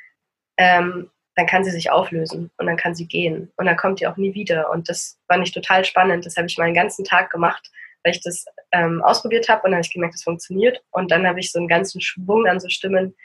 ähm, 0.56 1.10
dann 1.34 1.46
kann 1.46 1.64
sie 1.64 1.72
sich 1.72 1.90
auflösen 1.90 2.52
und 2.56 2.66
dann 2.66 2.76
kann 2.76 2.94
sie 2.94 3.08
gehen 3.08 3.52
und 3.56 3.66
dann 3.66 3.76
kommt 3.76 3.98
die 3.98 4.06
auch 4.06 4.16
nie 4.16 4.32
wieder. 4.34 4.70
Und 4.70 4.88
das 4.88 5.18
fand 5.26 5.46
ich 5.46 5.52
total 5.52 5.84
spannend. 5.84 6.24
Das 6.24 6.36
habe 6.36 6.46
ich 6.46 6.56
mal 6.56 6.64
einen 6.64 6.74
ganzen 6.74 7.04
Tag 7.04 7.30
gemacht, 7.30 7.68
weil 8.04 8.12
ich 8.12 8.22
das 8.22 8.44
ähm, 8.70 9.02
ausprobiert 9.02 9.48
habe 9.48 9.62
und 9.62 9.72
dann 9.72 9.78
habe 9.78 9.86
ich 9.86 9.92
gemerkt, 9.92 10.14
es 10.14 10.22
funktioniert. 10.22 10.80
Und 10.92 11.10
dann 11.10 11.26
habe 11.26 11.40
ich 11.40 11.50
so 11.50 11.58
einen 11.58 11.66
ganzen 11.66 12.00
Schwung 12.00 12.46
an 12.46 12.60
so 12.60 12.68
Stimmen 12.68 13.16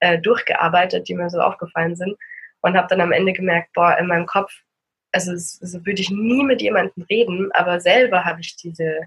äh, 0.00 0.18
durchgearbeitet, 0.18 1.06
die 1.06 1.14
mir 1.14 1.28
so 1.28 1.40
aufgefallen 1.40 1.96
sind 1.96 2.16
und 2.62 2.76
habe 2.78 2.88
dann 2.88 3.02
am 3.02 3.12
Ende 3.12 3.34
gemerkt, 3.34 3.74
boah, 3.74 3.98
in 3.98 4.06
meinem 4.06 4.26
Kopf, 4.26 4.50
also 5.12 5.32
so 5.36 5.84
würde 5.84 6.00
ich 6.00 6.10
nie 6.10 6.44
mit 6.44 6.62
jemandem 6.62 7.04
reden, 7.10 7.50
aber 7.52 7.80
selber 7.80 8.24
habe 8.24 8.40
ich 8.40 8.56
diese, 8.56 9.00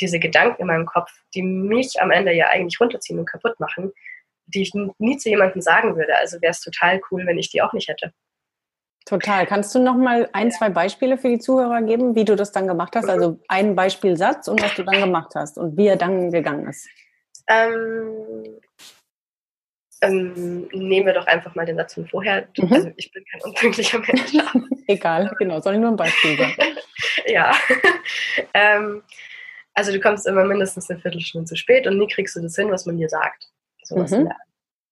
diese 0.00 0.18
Gedanken 0.18 0.62
in 0.62 0.68
meinem 0.68 0.86
Kopf, 0.86 1.10
die 1.34 1.42
mich 1.42 2.00
am 2.00 2.10
Ende 2.10 2.32
ja 2.32 2.48
eigentlich 2.48 2.80
runterziehen 2.80 3.18
und 3.18 3.28
kaputt 3.28 3.58
machen, 3.60 3.92
die 4.46 4.62
ich 4.62 4.72
nie 4.98 5.16
zu 5.16 5.28
jemandem 5.28 5.62
sagen 5.62 5.96
würde. 5.96 6.16
Also 6.16 6.40
wäre 6.40 6.50
es 6.50 6.60
total 6.60 7.00
cool, 7.10 7.26
wenn 7.26 7.38
ich 7.38 7.50
die 7.50 7.62
auch 7.62 7.72
nicht 7.72 7.88
hätte. 7.88 8.12
Total. 9.04 9.46
Kannst 9.46 9.74
du 9.74 9.80
noch 9.80 9.96
mal 9.96 10.28
ein, 10.32 10.50
zwei 10.52 10.68
Beispiele 10.68 11.18
für 11.18 11.28
die 11.28 11.38
Zuhörer 11.38 11.82
geben, 11.82 12.14
wie 12.14 12.24
du 12.24 12.36
das 12.36 12.52
dann 12.52 12.68
gemacht 12.68 12.94
hast? 12.94 13.08
Also 13.08 13.40
ein 13.48 13.74
Beispielsatz 13.74 14.48
und 14.48 14.62
was 14.62 14.74
du 14.74 14.84
dann 14.84 15.00
gemacht 15.00 15.32
hast 15.34 15.58
und 15.58 15.76
wie 15.76 15.88
er 15.88 15.96
dann 15.96 16.30
gegangen 16.30 16.68
ist. 16.68 16.88
Ähm, 17.48 18.60
ähm, 20.02 20.68
nehmen 20.72 21.06
wir 21.06 21.14
doch 21.14 21.26
einfach 21.26 21.54
mal 21.54 21.64
den 21.64 21.76
Satz 21.76 21.94
von 21.94 22.06
vorher. 22.06 22.48
Mhm. 22.56 22.72
Also 22.72 22.90
ich 22.96 23.10
bin 23.12 23.24
kein 23.30 23.40
unpünktlicher 23.42 23.98
Mensch. 24.00 24.32
Egal, 24.86 25.32
genau. 25.38 25.60
Soll 25.60 25.74
ich 25.74 25.80
nur 25.80 25.90
ein 25.90 25.96
Beispiel 25.96 26.36
sagen? 26.36 26.54
ja. 27.26 27.52
ähm, 28.54 29.02
also 29.74 29.92
du 29.92 30.00
kommst 30.00 30.26
immer 30.26 30.44
mindestens 30.44 30.90
eine 30.90 31.00
Viertelstunde 31.00 31.46
zu 31.46 31.56
spät 31.56 31.86
und 31.86 31.98
nie 31.98 32.08
kriegst 32.08 32.36
du 32.36 32.40
das 32.40 32.56
hin, 32.56 32.70
was 32.70 32.86
man 32.86 32.96
dir 32.96 33.08
sagt 33.08 33.52
sowas 33.82 34.10
mhm. 34.10 34.28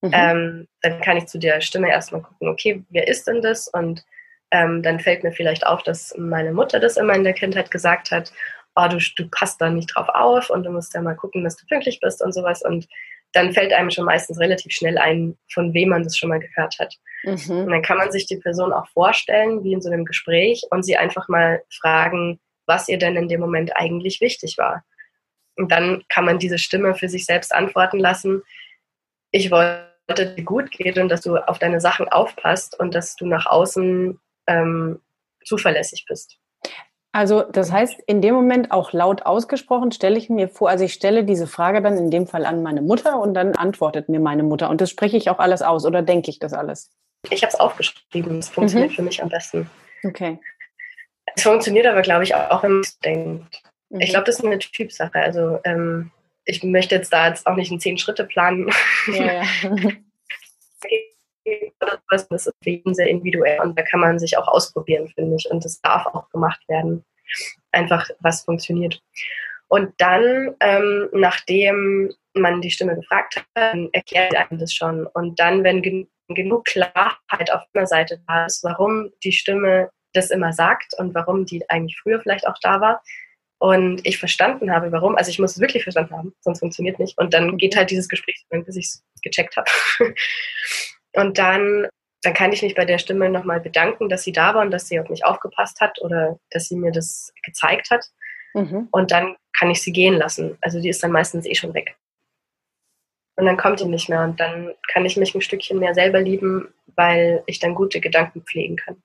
Mhm. 0.02 0.10
Ähm, 0.14 0.68
dann 0.80 1.00
kann 1.02 1.18
ich 1.18 1.26
zu 1.26 1.38
der 1.38 1.60
Stimme 1.60 1.90
erstmal 1.90 2.22
gucken, 2.22 2.48
okay, 2.48 2.82
wer 2.88 3.06
ist 3.06 3.26
denn 3.26 3.42
das? 3.42 3.68
Und 3.68 4.02
ähm, 4.50 4.82
dann 4.82 4.98
fällt 4.98 5.22
mir 5.22 5.32
vielleicht 5.32 5.66
auf, 5.66 5.82
dass 5.82 6.14
meine 6.16 6.52
Mutter 6.52 6.80
das 6.80 6.96
immer 6.96 7.14
in 7.14 7.24
der 7.24 7.34
Kindheit 7.34 7.70
gesagt 7.70 8.10
hat, 8.10 8.32
oh, 8.76 8.86
du, 8.88 8.98
du 9.16 9.28
passt 9.28 9.60
da 9.60 9.68
nicht 9.68 9.94
drauf 9.94 10.08
auf 10.08 10.48
und 10.48 10.64
du 10.64 10.70
musst 10.70 10.94
ja 10.94 11.02
mal 11.02 11.16
gucken, 11.16 11.44
dass 11.44 11.56
du 11.56 11.66
pünktlich 11.66 12.00
bist 12.00 12.22
und 12.22 12.32
sowas. 12.32 12.62
Und 12.62 12.88
dann 13.32 13.52
fällt 13.52 13.72
einem 13.72 13.90
schon 13.90 14.06
meistens 14.06 14.40
relativ 14.40 14.72
schnell 14.72 14.96
ein, 14.96 15.36
von 15.52 15.74
wem 15.74 15.90
man 15.90 16.02
das 16.02 16.16
schon 16.16 16.30
mal 16.30 16.40
gehört 16.40 16.78
hat. 16.78 16.94
Mhm. 17.24 17.64
Und 17.64 17.70
dann 17.70 17.82
kann 17.82 17.98
man 17.98 18.10
sich 18.10 18.26
die 18.26 18.38
Person 18.38 18.72
auch 18.72 18.88
vorstellen, 18.88 19.62
wie 19.62 19.74
in 19.74 19.82
so 19.82 19.90
einem 19.90 20.06
Gespräch, 20.06 20.62
und 20.70 20.82
sie 20.82 20.96
einfach 20.96 21.28
mal 21.28 21.62
fragen, 21.78 22.40
was 22.70 22.88
ihr 22.88 22.98
denn 22.98 23.16
in 23.16 23.28
dem 23.28 23.40
Moment 23.40 23.76
eigentlich 23.76 24.20
wichtig 24.20 24.56
war. 24.56 24.84
Und 25.56 25.72
dann 25.72 26.04
kann 26.08 26.24
man 26.24 26.38
diese 26.38 26.58
Stimme 26.58 26.94
für 26.94 27.08
sich 27.08 27.26
selbst 27.26 27.52
antworten 27.52 27.98
lassen, 27.98 28.42
ich 29.32 29.50
wollte 29.50 30.34
dir 30.36 30.44
gut 30.44 30.70
geht 30.70 30.96
und 30.98 31.08
dass 31.08 31.20
du 31.20 31.36
auf 31.36 31.58
deine 31.58 31.80
Sachen 31.80 32.08
aufpasst 32.08 32.78
und 32.78 32.94
dass 32.94 33.16
du 33.16 33.26
nach 33.26 33.46
außen 33.46 34.18
ähm, 34.46 35.00
zuverlässig 35.44 36.06
bist. 36.08 36.38
Also 37.12 37.42
das 37.42 37.72
heißt, 37.72 38.00
in 38.06 38.22
dem 38.22 38.34
Moment 38.34 38.70
auch 38.70 38.92
laut 38.92 39.22
ausgesprochen 39.26 39.90
stelle 39.90 40.16
ich 40.16 40.30
mir 40.30 40.48
vor, 40.48 40.70
also 40.70 40.84
ich 40.84 40.92
stelle 40.92 41.24
diese 41.24 41.48
Frage 41.48 41.82
dann 41.82 41.98
in 41.98 42.10
dem 42.10 42.28
Fall 42.28 42.46
an 42.46 42.62
meine 42.62 42.82
Mutter 42.82 43.20
und 43.20 43.34
dann 43.34 43.56
antwortet 43.56 44.08
mir 44.08 44.20
meine 44.20 44.44
Mutter 44.44 44.70
und 44.70 44.80
das 44.80 44.90
spreche 44.90 45.16
ich 45.16 45.28
auch 45.28 45.40
alles 45.40 45.60
aus 45.62 45.84
oder 45.84 46.02
denke 46.02 46.30
ich 46.30 46.38
das 46.38 46.52
alles? 46.52 46.90
Ich 47.28 47.42
habe 47.42 47.52
es 47.52 47.58
aufgeschrieben, 47.58 48.38
es 48.38 48.48
funktioniert 48.48 48.92
mhm. 48.92 48.94
für 48.94 49.02
mich 49.02 49.22
am 49.22 49.28
besten. 49.28 49.68
Okay. 50.04 50.38
Es 51.36 51.42
funktioniert 51.42 51.86
aber, 51.86 52.02
glaube 52.02 52.24
ich, 52.24 52.34
auch, 52.34 52.62
wenn 52.62 52.72
man 52.72 52.80
es 52.80 52.98
denkt. 52.98 53.62
Mhm. 53.90 54.00
Ich 54.00 54.10
glaube, 54.10 54.24
das 54.24 54.38
ist 54.38 54.44
eine 54.44 54.58
Typsache. 54.58 55.18
Also 55.18 55.58
ähm, 55.64 56.10
ich 56.44 56.62
möchte 56.62 56.94
jetzt 56.94 57.12
da 57.12 57.28
jetzt 57.28 57.46
auch 57.46 57.56
nicht 57.56 57.70
einen 57.70 57.80
Zehn-Schritte-Plan. 57.80 58.70
Ja, 61.82 61.98
das 62.10 62.26
ist 62.30 62.52
jeden 62.64 62.94
sehr 62.94 63.08
individuell 63.08 63.60
und 63.60 63.76
da 63.76 63.82
kann 63.82 64.00
man 64.00 64.18
sich 64.18 64.36
auch 64.36 64.46
ausprobieren, 64.46 65.08
finde 65.08 65.36
ich. 65.36 65.50
Und 65.50 65.64
das 65.64 65.80
darf 65.80 66.06
auch 66.06 66.28
gemacht 66.30 66.60
werden. 66.68 67.04
Einfach, 67.72 68.08
was 68.20 68.42
funktioniert. 68.42 69.00
Und 69.68 69.92
dann, 69.98 70.54
ähm, 70.60 71.08
nachdem 71.12 72.12
man 72.34 72.60
die 72.60 72.70
Stimme 72.70 72.96
gefragt 72.96 73.44
hat, 73.56 73.76
erklärt 73.92 74.34
einem 74.34 74.58
das 74.58 74.74
schon. 74.74 75.06
Und 75.06 75.38
dann, 75.38 75.64
wenn 75.64 75.82
gen 75.82 76.08
genug 76.28 76.64
Klarheit 76.64 77.50
auf 77.52 77.62
einer 77.72 77.86
Seite 77.86 78.22
da 78.28 78.46
ist, 78.46 78.62
warum 78.62 79.10
die 79.24 79.32
Stimme 79.32 79.90
das 80.12 80.30
immer 80.30 80.52
sagt 80.52 80.94
und 80.98 81.14
warum 81.14 81.46
die 81.46 81.68
eigentlich 81.70 81.98
früher 82.00 82.20
vielleicht 82.20 82.46
auch 82.46 82.58
da 82.60 82.80
war, 82.80 83.02
und 83.60 84.00
ich 84.06 84.18
verstanden 84.18 84.72
habe, 84.72 84.90
warum. 84.90 85.16
Also 85.16 85.30
ich 85.30 85.38
muss 85.38 85.52
es 85.52 85.60
wirklich 85.60 85.82
verstanden 85.82 86.16
haben, 86.16 86.34
sonst 86.40 86.60
funktioniert 86.60 86.98
nicht. 86.98 87.18
Und 87.18 87.34
dann 87.34 87.58
geht 87.58 87.76
halt 87.76 87.90
dieses 87.90 88.08
Gespräch, 88.08 88.42
bis 88.48 88.76
ich 88.76 88.86
es 88.86 89.04
gecheckt 89.22 89.54
habe. 89.58 89.70
und 91.12 91.36
dann, 91.36 91.86
dann 92.22 92.32
kann 92.32 92.52
ich 92.54 92.62
mich 92.62 92.74
bei 92.74 92.86
der 92.86 92.96
Stimme 92.96 93.28
nochmal 93.28 93.60
bedanken, 93.60 94.08
dass 94.08 94.22
sie 94.22 94.32
da 94.32 94.54
war 94.54 94.62
und 94.62 94.70
dass 94.70 94.88
sie 94.88 94.98
auf 94.98 95.10
mich 95.10 95.26
aufgepasst 95.26 95.78
hat 95.82 96.00
oder 96.00 96.38
dass 96.50 96.68
sie 96.68 96.76
mir 96.76 96.90
das 96.90 97.34
gezeigt 97.42 97.90
hat. 97.90 98.06
Mhm. 98.54 98.88
Und 98.92 99.10
dann 99.10 99.36
kann 99.58 99.70
ich 99.70 99.82
sie 99.82 99.92
gehen 99.92 100.14
lassen. 100.14 100.56
Also 100.62 100.80
die 100.80 100.88
ist 100.88 101.02
dann 101.02 101.12
meistens 101.12 101.44
eh 101.44 101.54
schon 101.54 101.74
weg. 101.74 101.98
Und 103.36 103.44
dann 103.44 103.58
kommt 103.58 103.80
die 103.80 103.84
nicht 103.84 104.08
mehr. 104.08 104.24
Und 104.24 104.40
dann 104.40 104.72
kann 104.90 105.04
ich 105.04 105.18
mich 105.18 105.34
ein 105.34 105.42
Stückchen 105.42 105.78
mehr 105.78 105.92
selber 105.92 106.22
lieben, 106.22 106.72
weil 106.96 107.42
ich 107.44 107.58
dann 107.58 107.74
gute 107.74 108.00
Gedanken 108.00 108.40
pflegen 108.40 108.76
kann. 108.76 109.02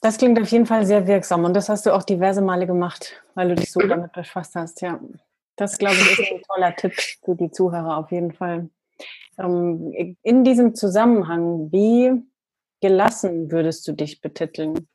Das 0.00 0.16
klingt 0.16 0.40
auf 0.40 0.48
jeden 0.50 0.66
Fall 0.66 0.86
sehr 0.86 1.06
wirksam 1.06 1.44
und 1.44 1.54
das 1.54 1.68
hast 1.68 1.84
du 1.84 1.94
auch 1.94 2.02
diverse 2.02 2.40
Male 2.40 2.66
gemacht, 2.66 3.22
weil 3.34 3.48
du 3.48 3.54
dich 3.54 3.70
so 3.70 3.80
mhm. 3.80 3.88
damit 3.88 4.12
befasst 4.12 4.54
hast. 4.54 4.80
Ja, 4.80 4.98
das 5.56 5.76
glaube 5.76 5.96
ich 5.96 6.18
ist 6.18 6.32
ein 6.32 6.42
toller 6.48 6.74
Tipp 6.74 6.94
für 7.24 7.34
die 7.34 7.50
Zuhörer 7.50 7.98
auf 7.98 8.10
jeden 8.10 8.32
Fall. 8.32 8.70
Ähm, 9.38 10.16
in 10.22 10.44
diesem 10.44 10.74
Zusammenhang, 10.74 11.70
wie 11.70 12.12
gelassen 12.80 13.52
würdest 13.52 13.86
du 13.86 13.92
dich 13.92 14.22
betiteln 14.22 14.88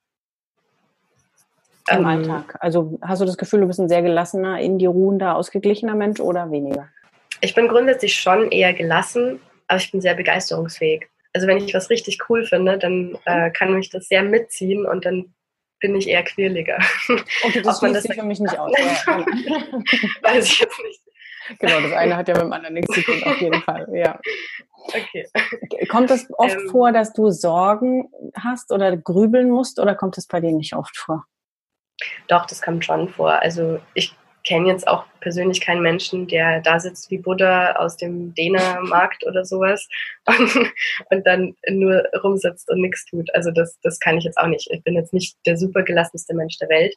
im 1.92 2.00
ähm, 2.00 2.06
Alltag? 2.06 2.58
Also 2.60 2.98
hast 3.02 3.22
du 3.22 3.26
das 3.26 3.38
Gefühl, 3.38 3.62
du 3.62 3.68
bist 3.68 3.80
ein 3.80 3.90
sehr 3.90 4.02
gelassener, 4.02 4.60
in 4.60 4.80
die 4.80 4.88
ruhender, 4.88 5.36
ausgeglichener 5.36 5.94
Mensch 5.94 6.20
oder 6.20 6.50
weniger? 6.50 6.90
Ich 7.42 7.54
bin 7.54 7.68
grundsätzlich 7.68 8.16
schon 8.16 8.50
eher 8.50 8.74
gelassen, 8.74 9.40
aber 9.68 9.78
ich 9.78 9.92
bin 9.92 10.02
sehr 10.02 10.16
begeisterungsfähig 10.16 11.08
also 11.36 11.48
wenn 11.48 11.58
ich 11.58 11.74
was 11.74 11.90
richtig 11.90 12.18
cool 12.30 12.46
finde, 12.46 12.78
dann 12.78 13.18
äh, 13.26 13.52
kann 13.52 13.74
mich 13.74 13.90
das 13.90 14.08
sehr 14.08 14.24
mitziehen 14.24 14.86
und 14.86 15.04
dann 15.04 15.36
bin 15.82 15.94
ich 15.96 16.08
eher 16.08 16.24
quirliger. 16.24 16.78
Okay, 17.44 17.62
das 17.62 17.80
schließt 17.80 18.04
sich 18.04 18.16
für 18.16 18.24
mich 18.24 18.40
nicht 18.40 18.58
aus. 18.58 18.72
Weiß 20.22 20.46
ich 20.46 20.60
jetzt 20.60 20.82
nicht. 20.82 21.02
Genau, 21.60 21.82
das 21.82 21.92
eine 21.92 22.16
hat 22.16 22.30
ja 22.30 22.36
mit 22.36 22.44
dem 22.44 22.54
anderen 22.54 22.74
nichts 22.74 22.96
zu 22.96 23.02
tun, 23.02 23.22
auf 23.26 23.40
jeden 23.40 23.62
Fall, 23.62 23.86
ja. 23.94 24.18
Okay. 24.88 25.28
Kommt 25.90 26.10
es 26.10 26.26
oft 26.38 26.56
ähm, 26.56 26.70
vor, 26.72 26.94
dass 26.94 27.12
du 27.12 27.30
Sorgen 27.32 28.10
hast 28.34 28.72
oder 28.72 28.96
grübeln 28.96 29.50
musst 29.50 29.80
oder 29.80 29.94
kommt 29.94 30.18
es 30.18 30.28
bei 30.28 30.40
dir 30.40 30.54
nicht 30.54 30.74
oft 30.74 30.96
vor? 30.98 31.26
Doch, 32.30 32.46
das 32.46 32.62
kommt 32.62 32.86
schon 32.86 33.10
vor. 33.10 33.42
Also 33.42 33.80
ich 33.94 34.16
kenne 34.46 34.70
jetzt 34.70 34.88
auch 34.88 35.06
persönlich 35.20 35.60
keinen 35.60 35.82
Menschen, 35.82 36.28
der 36.28 36.62
da 36.62 36.80
sitzt 36.80 37.10
wie 37.10 37.18
Buddha 37.18 37.74
aus 37.74 37.98
dem 37.98 38.34
Dänermarkt 38.36 39.26
oder 39.26 39.44
sowas 39.44 39.88
und, 40.26 40.72
und 41.10 41.28
dann 41.28 41.56
nur 41.70 42.04
rumsitzt 42.24 42.70
und 42.70 42.82
nichts 42.82 43.06
tut. 43.06 43.34
Also 43.34 43.52
das, 43.52 43.78
das 43.82 44.00
kann 44.00 44.18
ich 44.18 44.24
jetzt 44.24 44.38
auch 44.38 44.48
nicht. 44.48 44.70
Ich 44.72 44.84
bin 44.84 44.96
jetzt 44.96 45.14
nicht 45.14 45.36
der 45.46 45.58
super 45.58 45.84
gelassenste 45.84 46.34
Mensch 46.36 46.58
der 46.60 46.70
Welt. 46.70 46.94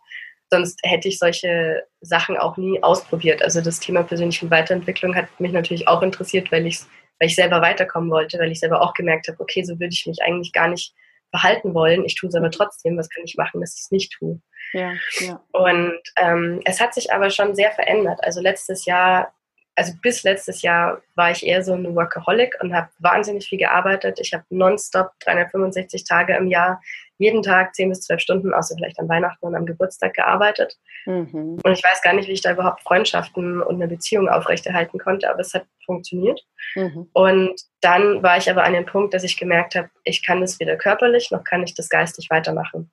Sonst 0.50 0.78
hätte 0.82 1.08
ich 1.08 1.18
solche 1.18 1.82
Sachen 2.00 2.36
auch 2.36 2.56
nie 2.56 2.82
ausprobiert. 2.82 3.42
Also 3.42 3.60
das 3.60 3.80
Thema 3.80 4.02
persönliche 4.02 4.50
Weiterentwicklung 4.50 5.14
hat 5.14 5.28
mich 5.40 5.52
natürlich 5.52 5.88
auch 5.88 6.02
interessiert, 6.02 6.52
weil 6.52 6.66
ich, 6.66 6.80
weil 7.18 7.28
ich 7.28 7.34
selber 7.34 7.60
weiterkommen 7.60 8.10
wollte, 8.10 8.38
weil 8.38 8.52
ich 8.52 8.60
selber 8.60 8.82
auch 8.82 8.94
gemerkt 8.94 9.28
habe, 9.28 9.40
okay, 9.40 9.62
so 9.62 9.78
würde 9.80 9.92
ich 9.92 10.06
mich 10.06 10.22
eigentlich 10.22 10.52
gar 10.52 10.68
nicht 10.68 10.94
verhalten 11.30 11.74
wollen. 11.74 12.04
Ich 12.04 12.14
tue 12.14 12.28
es 12.28 12.34
aber 12.34 12.50
trotzdem. 12.50 12.96
Was 12.96 13.10
kann 13.10 13.24
ich 13.24 13.36
machen, 13.36 13.60
dass 13.60 13.74
ich 13.74 13.82
es 13.82 13.90
nicht 13.90 14.12
tue? 14.12 14.40
Ja, 14.72 14.92
ja. 15.20 15.40
Und 15.52 16.00
ähm, 16.16 16.60
es 16.64 16.80
hat 16.80 16.94
sich 16.94 17.12
aber 17.12 17.30
schon 17.30 17.54
sehr 17.54 17.70
verändert. 17.72 18.18
Also 18.22 18.40
letztes 18.40 18.84
Jahr 18.84 19.32
also 19.78 19.92
bis 20.02 20.24
letztes 20.24 20.62
Jahr 20.62 21.00
war 21.14 21.30
ich 21.30 21.46
eher 21.46 21.62
so 21.62 21.72
ein 21.72 21.94
Workaholic 21.94 22.56
und 22.60 22.74
habe 22.74 22.88
wahnsinnig 22.98 23.48
viel 23.48 23.58
gearbeitet. 23.58 24.18
Ich 24.20 24.34
habe 24.34 24.42
nonstop 24.50 25.12
365 25.20 26.04
Tage 26.04 26.34
im 26.34 26.48
Jahr, 26.48 26.82
jeden 27.18 27.42
Tag 27.42 27.76
10 27.76 27.90
bis 27.90 28.00
12 28.02 28.20
Stunden, 28.20 28.52
außer 28.52 28.74
vielleicht 28.76 28.98
an 28.98 29.08
Weihnachten 29.08 29.46
und 29.46 29.54
am 29.54 29.66
Geburtstag 29.66 30.14
gearbeitet. 30.14 30.76
Mhm. 31.06 31.60
Und 31.62 31.72
ich 31.72 31.82
weiß 31.82 32.02
gar 32.02 32.12
nicht, 32.12 32.28
wie 32.28 32.32
ich 32.32 32.40
da 32.40 32.52
überhaupt 32.52 32.82
Freundschaften 32.82 33.62
und 33.62 33.76
eine 33.76 33.86
Beziehung 33.86 34.28
aufrechterhalten 34.28 34.98
konnte, 34.98 35.30
aber 35.30 35.40
es 35.40 35.54
hat 35.54 35.64
funktioniert. 35.86 36.44
Mhm. 36.74 37.08
Und 37.12 37.60
dann 37.80 38.22
war 38.22 38.36
ich 38.36 38.50
aber 38.50 38.64
an 38.64 38.72
dem 38.72 38.86
Punkt, 38.86 39.14
dass 39.14 39.22
ich 39.22 39.38
gemerkt 39.38 39.76
habe, 39.76 39.90
ich 40.02 40.26
kann 40.26 40.40
das 40.40 40.58
weder 40.58 40.76
körperlich, 40.76 41.30
noch 41.30 41.44
kann 41.44 41.62
ich 41.62 41.74
das 41.74 41.88
geistig 41.88 42.30
weitermachen. 42.30 42.90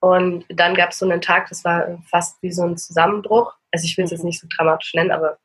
Und 0.00 0.44
dann 0.48 0.74
gab 0.74 0.90
es 0.90 0.98
so 0.98 1.08
einen 1.08 1.20
Tag, 1.20 1.48
das 1.48 1.64
war 1.64 2.02
fast 2.08 2.42
wie 2.42 2.52
so 2.52 2.62
ein 2.62 2.76
Zusammenbruch. 2.76 3.54
Also 3.72 3.86
ich 3.86 3.96
will 3.96 4.04
es 4.04 4.10
jetzt 4.10 4.24
nicht 4.24 4.40
so 4.40 4.46
dramatisch 4.56 4.94
nennen, 4.94 5.10
aber 5.10 5.38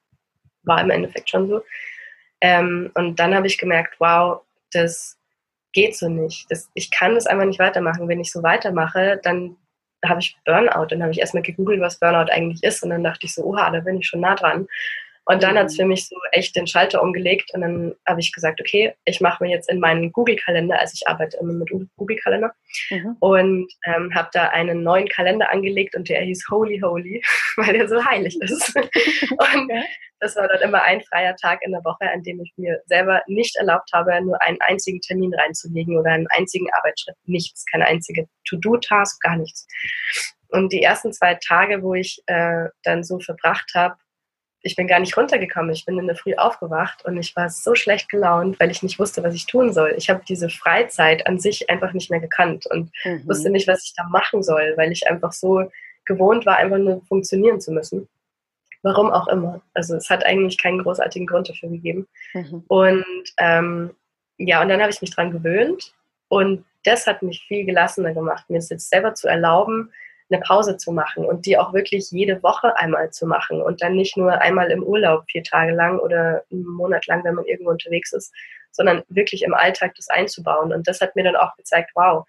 war 0.63 0.81
im 0.81 0.89
Endeffekt 0.89 1.29
schon 1.29 1.47
so. 1.47 1.61
Ähm, 2.41 2.91
und 2.95 3.19
dann 3.19 3.35
habe 3.35 3.47
ich 3.47 3.57
gemerkt, 3.57 3.95
wow, 3.99 4.41
das 4.71 5.17
geht 5.73 5.95
so 5.95 6.09
nicht. 6.09 6.49
Das, 6.49 6.69
ich 6.73 6.91
kann 6.91 7.15
das 7.15 7.27
einfach 7.27 7.45
nicht 7.45 7.59
weitermachen. 7.59 8.07
Wenn 8.07 8.21
ich 8.21 8.31
so 8.31 8.43
weitermache, 8.43 9.19
dann 9.23 9.57
habe 10.05 10.21
ich 10.21 10.37
Burnout. 10.45 10.87
Dann 10.89 11.01
habe 11.01 11.11
ich 11.11 11.19
erstmal 11.19 11.43
gegoogelt, 11.43 11.81
was 11.81 11.99
Burnout 11.99 12.31
eigentlich 12.31 12.63
ist. 12.63 12.83
Und 12.83 12.91
dann 12.91 13.03
dachte 13.03 13.25
ich 13.25 13.33
so, 13.33 13.43
oha, 13.43 13.69
da 13.69 13.79
bin 13.81 13.97
ich 13.97 14.07
schon 14.07 14.21
nah 14.21 14.35
dran. 14.35 14.67
Und 15.29 15.43
dann 15.43 15.59
hat 15.59 15.67
es 15.67 15.75
für 15.75 15.85
mich 15.85 16.07
so 16.07 16.15
echt 16.31 16.55
den 16.55 16.65
Schalter 16.65 17.03
umgelegt 17.03 17.51
und 17.53 17.61
dann 17.61 17.93
habe 18.07 18.19
ich 18.19 18.31
gesagt, 18.31 18.59
okay, 18.59 18.95
ich 19.05 19.21
mache 19.21 19.43
mir 19.43 19.51
jetzt 19.51 19.69
in 19.69 19.79
meinen 19.79 20.11
Google-Kalender, 20.11 20.79
also 20.79 20.93
ich 20.95 21.07
arbeite 21.07 21.37
immer 21.37 21.53
mit 21.53 21.69
Google-Kalender 21.97 22.51
mhm. 22.89 23.15
und 23.19 23.71
ähm, 23.85 24.11
habe 24.15 24.29
da 24.33 24.45
einen 24.47 24.81
neuen 24.81 25.07
Kalender 25.07 25.51
angelegt 25.51 25.95
und 25.95 26.09
der 26.09 26.21
hieß 26.21 26.45
Holy 26.49 26.79
Holy, 26.79 27.21
weil 27.57 27.73
der 27.73 27.87
so 27.87 28.03
heilig 28.03 28.39
ist. 28.41 28.75
und 28.75 29.71
das 30.19 30.35
war 30.35 30.47
dann 30.47 30.61
immer 30.61 30.81
ein 30.81 31.01
freier 31.01 31.35
Tag 31.35 31.59
in 31.61 31.73
der 31.73 31.83
Woche, 31.83 32.09
an 32.11 32.23
dem 32.23 32.41
ich 32.41 32.51
mir 32.57 32.81
selber 32.87 33.21
nicht 33.27 33.55
erlaubt 33.57 33.91
habe, 33.93 34.19
nur 34.23 34.41
einen 34.41 34.59
einzigen 34.61 34.99
Termin 34.99 35.35
reinzulegen 35.35 35.95
oder 35.95 36.09
einen 36.09 36.27
einzigen 36.31 36.73
Arbeitsschritt. 36.73 37.15
Nichts, 37.25 37.65
keine 37.71 37.85
einzige 37.85 38.27
To-Do-Task, 38.45 39.21
gar 39.21 39.37
nichts. 39.37 39.67
Und 40.47 40.73
die 40.73 40.81
ersten 40.81 41.13
zwei 41.13 41.35
Tage, 41.35 41.83
wo 41.83 41.93
ich 41.93 42.23
äh, 42.25 42.69
dann 42.81 43.03
so 43.03 43.19
verbracht 43.19 43.69
habe, 43.75 43.95
ich 44.61 44.75
bin 44.75 44.87
gar 44.87 44.99
nicht 44.99 45.15
runtergekommen. 45.15 45.71
Ich 45.71 45.85
bin 45.85 45.97
in 45.97 46.07
der 46.07 46.15
Früh 46.15 46.35
aufgewacht 46.35 47.05
und 47.05 47.17
ich 47.17 47.35
war 47.35 47.49
so 47.49 47.75
schlecht 47.75 48.09
gelaunt, 48.09 48.59
weil 48.59 48.71
ich 48.71 48.83
nicht 48.83 48.99
wusste, 48.99 49.23
was 49.23 49.33
ich 49.33 49.45
tun 49.45 49.71
soll. 49.71 49.93
Ich 49.97 50.09
habe 50.09 50.21
diese 50.27 50.49
Freizeit 50.49 51.27
an 51.27 51.39
sich 51.39 51.69
einfach 51.69 51.93
nicht 51.93 52.11
mehr 52.11 52.19
gekannt 52.19 52.65
und 52.67 52.91
mhm. 53.05 53.27
wusste 53.27 53.49
nicht, 53.49 53.67
was 53.67 53.85
ich 53.85 53.93
da 53.95 54.03
machen 54.09 54.43
soll, 54.43 54.73
weil 54.75 54.91
ich 54.91 55.07
einfach 55.09 55.31
so 55.31 55.69
gewohnt 56.05 56.45
war, 56.45 56.57
einfach 56.57 56.77
nur 56.77 57.01
funktionieren 57.05 57.61
zu 57.61 57.71
müssen. 57.71 58.09
Warum 58.81 59.11
auch 59.11 59.27
immer. 59.27 59.61
Also 59.73 59.95
es 59.95 60.09
hat 60.09 60.25
eigentlich 60.25 60.57
keinen 60.57 60.83
großartigen 60.83 61.27
Grund 61.27 61.49
dafür 61.49 61.69
gegeben. 61.69 62.07
Mhm. 62.33 62.63
Und 62.67 63.05
ähm, 63.37 63.91
ja, 64.37 64.61
und 64.61 64.69
dann 64.69 64.81
habe 64.81 64.91
ich 64.91 65.01
mich 65.01 65.13
dran 65.13 65.31
gewöhnt 65.31 65.93
und 66.27 66.65
das 66.83 67.07
hat 67.07 67.21
mich 67.21 67.45
viel 67.47 67.65
gelassener 67.65 68.13
gemacht, 68.13 68.49
mir 68.49 68.57
es 68.57 68.69
jetzt 68.69 68.89
selber 68.89 69.13
zu 69.13 69.27
erlauben, 69.27 69.91
eine 70.31 70.41
Pause 70.41 70.77
zu 70.77 70.91
machen 70.91 71.25
und 71.25 71.45
die 71.45 71.57
auch 71.57 71.73
wirklich 71.73 72.11
jede 72.11 72.41
Woche 72.43 72.75
einmal 72.77 73.11
zu 73.11 73.25
machen 73.25 73.61
und 73.61 73.81
dann 73.81 73.93
nicht 73.93 74.15
nur 74.15 74.39
einmal 74.41 74.71
im 74.71 74.83
Urlaub 74.83 75.23
vier 75.29 75.43
Tage 75.43 75.73
lang 75.73 75.99
oder 75.99 76.43
einen 76.51 76.65
Monat 76.65 77.07
lang, 77.07 77.23
wenn 77.23 77.35
man 77.35 77.45
irgendwo 77.45 77.71
unterwegs 77.71 78.13
ist, 78.13 78.33
sondern 78.71 79.03
wirklich 79.09 79.43
im 79.43 79.53
Alltag 79.53 79.93
das 79.95 80.09
einzubauen. 80.09 80.71
Und 80.71 80.87
das 80.87 81.01
hat 81.01 81.15
mir 81.15 81.23
dann 81.23 81.35
auch 81.35 81.55
gezeigt, 81.55 81.91
wow, 81.95 82.25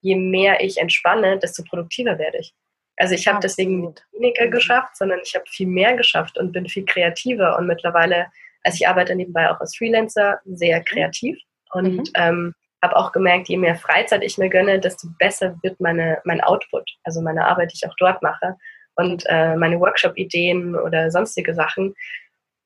je 0.00 0.16
mehr 0.16 0.60
ich 0.62 0.78
entspanne, 0.78 1.38
desto 1.38 1.62
produktiver 1.62 2.18
werde 2.18 2.38
ich. 2.38 2.54
Also 2.96 3.14
ich 3.14 3.26
habe 3.26 3.40
deswegen 3.40 3.80
nicht 3.80 4.04
weniger 4.12 4.46
mhm. 4.46 4.50
geschafft, 4.50 4.96
sondern 4.96 5.20
ich 5.24 5.34
habe 5.34 5.44
viel 5.48 5.66
mehr 5.66 5.96
geschafft 5.96 6.38
und 6.38 6.52
bin 6.52 6.68
viel 6.68 6.84
kreativer 6.84 7.58
und 7.58 7.66
mittlerweile, 7.66 8.26
also 8.62 8.76
ich 8.76 8.88
arbeite 8.88 9.14
nebenbei 9.14 9.50
auch 9.50 9.60
als 9.60 9.76
Freelancer, 9.76 10.40
sehr 10.44 10.82
kreativ 10.82 11.38
und 11.72 11.96
mhm. 11.96 12.04
ähm, 12.14 12.54
habe 12.84 12.96
auch 12.96 13.12
gemerkt, 13.12 13.48
je 13.48 13.56
mehr 13.56 13.76
Freizeit 13.76 14.22
ich 14.22 14.38
mir 14.38 14.50
gönne, 14.50 14.78
desto 14.78 15.08
besser 15.18 15.56
wird 15.62 15.80
meine, 15.80 16.20
mein 16.24 16.40
Output, 16.42 16.88
also 17.02 17.20
meine 17.22 17.46
Arbeit, 17.46 17.72
die 17.72 17.76
ich 17.82 17.88
auch 17.88 17.96
dort 17.98 18.22
mache 18.22 18.56
und 18.94 19.24
äh, 19.26 19.56
meine 19.56 19.80
Workshop-Ideen 19.80 20.76
oder 20.76 21.10
sonstige 21.10 21.54
Sachen. 21.54 21.94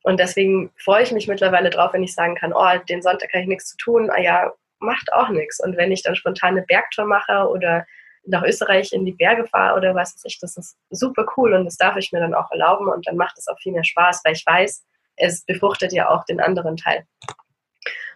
Und 0.02 0.20
deswegen 0.20 0.70
freue 0.76 1.04
ich 1.04 1.12
mich 1.12 1.28
mittlerweile 1.28 1.70
drauf, 1.70 1.92
wenn 1.92 2.02
ich 2.02 2.14
sagen 2.14 2.34
kann, 2.34 2.52
oh, 2.52 2.78
den 2.88 3.00
Sonntag 3.00 3.32
habe 3.32 3.42
ich 3.42 3.48
nichts 3.48 3.68
zu 3.68 3.76
tun, 3.76 4.10
ah 4.10 4.20
ja, 4.20 4.52
macht 4.80 5.12
auch 5.12 5.28
nichts. 5.28 5.60
Und 5.60 5.76
wenn 5.76 5.92
ich 5.92 6.02
dann 6.02 6.16
spontan 6.16 6.50
eine 6.50 6.62
Bergtour 6.62 7.04
mache 7.04 7.48
oder 7.48 7.86
nach 8.24 8.42
Österreich 8.42 8.92
in 8.92 9.04
die 9.04 9.12
Berge 9.12 9.46
fahre 9.46 9.76
oder 9.76 9.94
was 9.94 10.14
weiß 10.14 10.24
ich, 10.24 10.38
das 10.40 10.56
ist 10.56 10.76
super 10.90 11.26
cool 11.36 11.54
und 11.54 11.64
das 11.64 11.76
darf 11.76 11.96
ich 11.96 12.12
mir 12.12 12.20
dann 12.20 12.34
auch 12.34 12.50
erlauben 12.50 12.88
und 12.88 13.06
dann 13.06 13.16
macht 13.16 13.38
es 13.38 13.48
auch 13.48 13.58
viel 13.58 13.72
mehr 13.72 13.84
Spaß, 13.84 14.22
weil 14.24 14.34
ich 14.34 14.44
weiß, 14.44 14.84
es 15.16 15.44
befruchtet 15.44 15.92
ja 15.92 16.08
auch 16.10 16.24
den 16.24 16.40
anderen 16.40 16.76
Teil. 16.76 17.04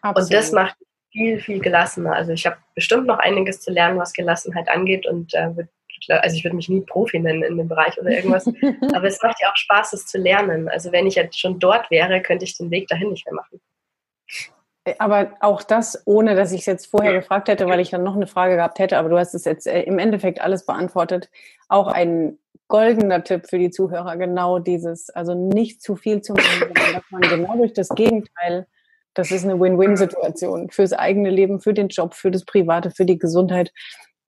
Absolut. 0.02 0.30
Und 0.30 0.34
das 0.34 0.52
macht 0.52 0.76
viel, 1.12 1.38
viel 1.38 1.60
gelassener. 1.60 2.14
Also 2.14 2.32
ich 2.32 2.46
habe 2.46 2.56
bestimmt 2.74 3.06
noch 3.06 3.18
einiges 3.18 3.60
zu 3.60 3.70
lernen, 3.70 3.98
was 3.98 4.12
Gelassenheit 4.12 4.68
angeht 4.68 5.06
und 5.06 5.34
äh, 5.34 5.54
wird, 5.56 5.68
also 6.08 6.36
ich 6.36 6.44
würde 6.44 6.56
mich 6.56 6.68
nie 6.68 6.80
Profi 6.80 7.20
nennen 7.20 7.42
in 7.42 7.56
dem 7.56 7.68
Bereich 7.68 7.98
oder 8.00 8.10
irgendwas, 8.10 8.46
aber 8.94 9.04
es 9.04 9.22
macht 9.22 9.40
ja 9.40 9.50
auch 9.50 9.56
Spaß, 9.56 9.92
es 9.92 10.06
zu 10.06 10.18
lernen. 10.18 10.68
Also 10.68 10.90
wenn 10.90 11.06
ich 11.06 11.14
jetzt 11.14 11.38
schon 11.38 11.58
dort 11.58 11.90
wäre, 11.90 12.20
könnte 12.22 12.44
ich 12.44 12.56
den 12.56 12.70
Weg 12.70 12.88
dahin 12.88 13.10
nicht 13.10 13.26
mehr 13.26 13.34
machen. 13.34 13.60
Aber 14.98 15.34
auch 15.38 15.62
das, 15.62 16.02
ohne 16.06 16.34
dass 16.34 16.50
ich 16.50 16.60
es 16.60 16.66
jetzt 16.66 16.86
vorher 16.86 17.12
gefragt 17.12 17.48
hätte, 17.48 17.66
weil 17.66 17.78
ich 17.78 17.90
dann 17.90 18.02
noch 18.02 18.16
eine 18.16 18.26
Frage 18.26 18.56
gehabt 18.56 18.80
hätte, 18.80 18.98
aber 18.98 19.10
du 19.10 19.18
hast 19.18 19.32
es 19.32 19.44
jetzt 19.44 19.68
äh, 19.68 19.82
im 19.82 20.00
Endeffekt 20.00 20.40
alles 20.40 20.66
beantwortet. 20.66 21.30
Auch 21.68 21.86
ein 21.86 22.38
goldener 22.66 23.22
Tipp 23.22 23.46
für 23.48 23.58
die 23.58 23.70
Zuhörer, 23.70 24.16
genau 24.16 24.58
dieses, 24.58 25.10
also 25.10 25.34
nicht 25.34 25.82
zu 25.82 25.94
viel 25.94 26.20
zu 26.22 26.32
machen, 26.32 26.72
dass 26.74 27.04
man 27.10 27.20
genau 27.20 27.56
durch 27.56 27.74
das 27.74 27.90
Gegenteil 27.90 28.66
das 29.14 29.30
ist 29.30 29.44
eine 29.44 29.58
Win-Win-Situation 29.58 30.70
fürs 30.70 30.92
eigene 30.92 31.30
Leben, 31.30 31.60
für 31.60 31.74
den 31.74 31.88
Job, 31.88 32.14
für 32.14 32.30
das 32.30 32.44
Private, 32.44 32.90
für 32.90 33.04
die 33.04 33.18
Gesundheit. 33.18 33.72